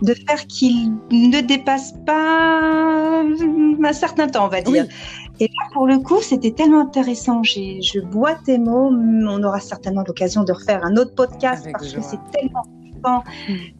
de 0.01 0.13
faire 0.13 0.47
qu'ils 0.47 0.91
ne 1.11 1.41
dépassent 1.41 1.95
pas 2.05 3.23
un 3.23 3.93
certain 3.93 4.27
temps, 4.27 4.45
on 4.45 4.49
va 4.49 4.61
dire. 4.61 4.85
Et 5.41 5.47
là, 5.47 5.69
pour 5.73 5.87
le 5.87 5.97
coup, 5.97 6.21
c'était 6.21 6.51
tellement 6.51 6.81
intéressant. 6.81 7.41
J'ai, 7.41 7.81
je 7.81 7.99
bois 7.99 8.35
tes 8.45 8.59
mots. 8.59 8.91
On 8.91 9.43
aura 9.43 9.59
certainement 9.59 10.03
l'occasion 10.05 10.43
de 10.43 10.51
refaire 10.51 10.85
un 10.85 10.95
autre 10.97 11.15
podcast 11.15 11.63
Avec 11.63 11.73
parce 11.73 11.91
que 11.91 12.01
c'est 12.01 12.19
tellement 12.31 12.63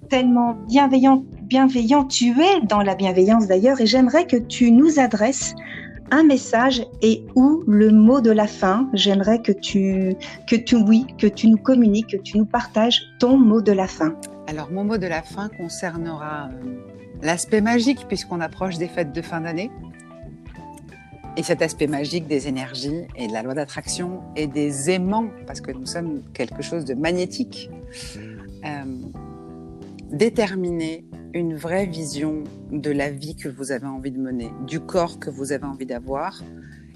tellement 0.10 0.58
bienveillant, 0.68 1.24
bienveillant. 1.44 2.06
Tu 2.06 2.32
es 2.42 2.62
dans 2.64 2.82
la 2.82 2.96
bienveillance 2.96 3.46
d'ailleurs, 3.48 3.80
et 3.80 3.86
j'aimerais 3.86 4.26
que 4.26 4.38
tu 4.38 4.72
nous 4.72 5.00
adresses 5.00 5.54
un 6.10 6.24
message 6.24 6.84
et 7.04 7.24
ou 7.36 7.64
le 7.68 7.92
mot 7.92 8.20
de 8.20 8.32
la 8.32 8.48
fin. 8.48 8.90
J'aimerais 8.94 9.40
que 9.40 9.52
tu, 9.52 10.16
que 10.48 10.56
tu, 10.56 10.76
oui, 10.76 11.06
que 11.20 11.28
tu 11.28 11.48
nous 11.48 11.58
communiques, 11.58 12.08
que 12.08 12.18
tu 12.18 12.40
nous 12.40 12.46
partages 12.46 13.02
ton 13.20 13.38
mot 13.38 13.62
de 13.62 13.72
la 13.72 13.88
fin. 13.88 14.16
Alors, 14.48 14.72
mon 14.72 14.84
mot 14.84 14.98
de 14.98 15.08
la 15.08 15.22
fin 15.22 15.50
concernera 15.50 16.50
euh, 16.50 16.74
l'aspect 17.22 17.62
magique, 17.62 18.08
puisqu'on 18.08 18.42
approche 18.42 18.78
des 18.78 18.88
fêtes 18.88 19.14
de 19.14 19.22
fin 19.22 19.42
d'année. 19.42 19.70
Et 21.38 21.44
cet 21.44 21.62
aspect 21.62 21.88
magique 21.88 22.28
des 22.28 22.48
énergies 22.48 23.08
et 23.16 23.28
de 23.28 23.34
la 23.34 23.42
loi 23.42 23.54
d'attraction 23.54 24.22
et 24.36 24.48
des 24.48 24.90
aimants, 24.90 25.30
parce 25.48 25.62
que 25.62 25.72
nous 25.72 25.86
sommes 25.86 26.22
quelque 26.34 26.62
chose 26.62 26.84
de 26.84 26.94
magnétique. 26.94 27.70
Euh, 28.66 28.84
déterminer 30.12 31.06
une 31.34 31.56
vraie 31.56 31.86
vision 31.86 32.44
de 32.72 32.92
la 32.92 33.10
vie 33.10 33.36
que 33.36 33.48
vous 33.48 33.72
avez 33.72 33.88
envie 33.88 34.12
de 34.12 34.20
mener, 34.20 34.52
du 34.68 34.82
corps 34.82 35.20
que 35.20 35.30
vous 35.30 35.54
avez 35.54 35.64
envie 35.64 35.86
d'avoir 35.86 36.44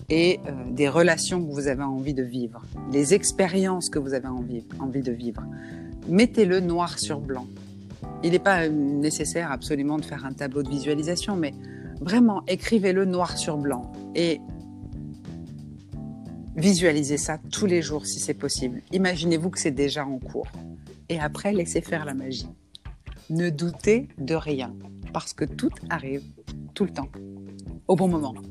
et 0.09 0.39
euh, 0.45 0.51
des 0.71 0.89
relations 0.89 1.43
que 1.43 1.51
vous 1.51 1.67
avez 1.67 1.83
envie 1.83 2.13
de 2.13 2.23
vivre, 2.23 2.61
les 2.91 3.13
expériences 3.13 3.89
que 3.89 3.97
vous 3.97 4.13
avez 4.13 4.27
envie, 4.27 4.65
envie 4.79 5.01
de 5.01 5.11
vivre. 5.11 5.43
Mettez-le 6.07 6.59
noir 6.59 6.99
sur 6.99 7.19
blanc. 7.19 7.47
Il 8.23 8.31
n'est 8.31 8.39
pas 8.39 8.63
euh, 8.63 8.69
nécessaire 8.69 9.51
absolument 9.51 9.97
de 9.97 10.05
faire 10.05 10.25
un 10.25 10.33
tableau 10.33 10.61
de 10.61 10.69
visualisation, 10.69 11.35
mais 11.35 11.53
vraiment 12.01 12.43
écrivez-le 12.47 13.05
noir 13.05 13.37
sur 13.37 13.57
blanc 13.57 13.91
et 14.15 14.39
visualisez 16.55 17.17
ça 17.17 17.37
tous 17.51 17.65
les 17.65 17.81
jours 17.81 18.05
si 18.05 18.19
c'est 18.19 18.33
possible. 18.33 18.81
Imaginez-vous 18.91 19.49
que 19.49 19.59
c'est 19.59 19.71
déjà 19.71 20.05
en 20.05 20.19
cours. 20.19 20.47
Et 21.09 21.19
après, 21.19 21.53
laissez 21.53 21.81
faire 21.81 22.05
la 22.05 22.13
magie. 22.13 22.49
Ne 23.29 23.49
doutez 23.49 24.07
de 24.17 24.35
rien, 24.35 24.73
parce 25.13 25.33
que 25.33 25.45
tout 25.45 25.71
arrive 25.89 26.23
tout 26.73 26.85
le 26.85 26.91
temps, 26.91 27.09
au 27.87 27.95
bon 27.95 28.07
moment. 28.07 28.33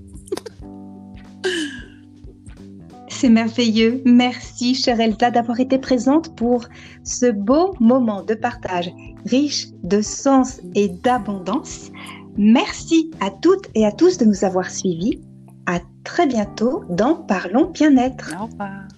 C'est 3.08 3.28
merveilleux. 3.28 4.02
Merci, 4.04 4.74
chère 4.74 5.00
Elsa, 5.00 5.30
d'avoir 5.30 5.60
été 5.60 5.78
présente 5.78 6.34
pour 6.36 6.68
ce 7.04 7.30
beau 7.30 7.74
moment 7.78 8.22
de 8.22 8.34
partage 8.34 8.90
riche 9.24 9.68
de 9.82 10.02
sens 10.02 10.60
et 10.74 10.88
d'abondance. 10.88 11.90
Merci 12.36 13.10
à 13.20 13.30
toutes 13.30 13.68
et 13.74 13.86
à 13.86 13.92
tous 13.92 14.18
de 14.18 14.24
nous 14.24 14.44
avoir 14.44 14.70
suivis. 14.70 15.20
À 15.66 15.78
très 16.02 16.26
bientôt 16.26 16.84
dans 16.90 17.14
Parlons 17.14 17.70
bien-être. 17.70 18.34
Au 18.40 18.46
revoir. 18.46 18.88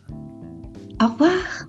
Au 1.03 1.07
revoir. 1.07 1.69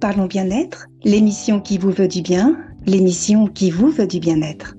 Parlons 0.00 0.26
bien-être, 0.26 0.88
l'émission 1.04 1.60
qui 1.60 1.78
vous 1.78 1.92
veut 1.92 2.08
du 2.08 2.22
bien, 2.22 2.58
l'émission 2.86 3.46
qui 3.46 3.70
vous 3.70 3.88
veut 3.88 4.08
du 4.08 4.18
bien-être. 4.18 4.74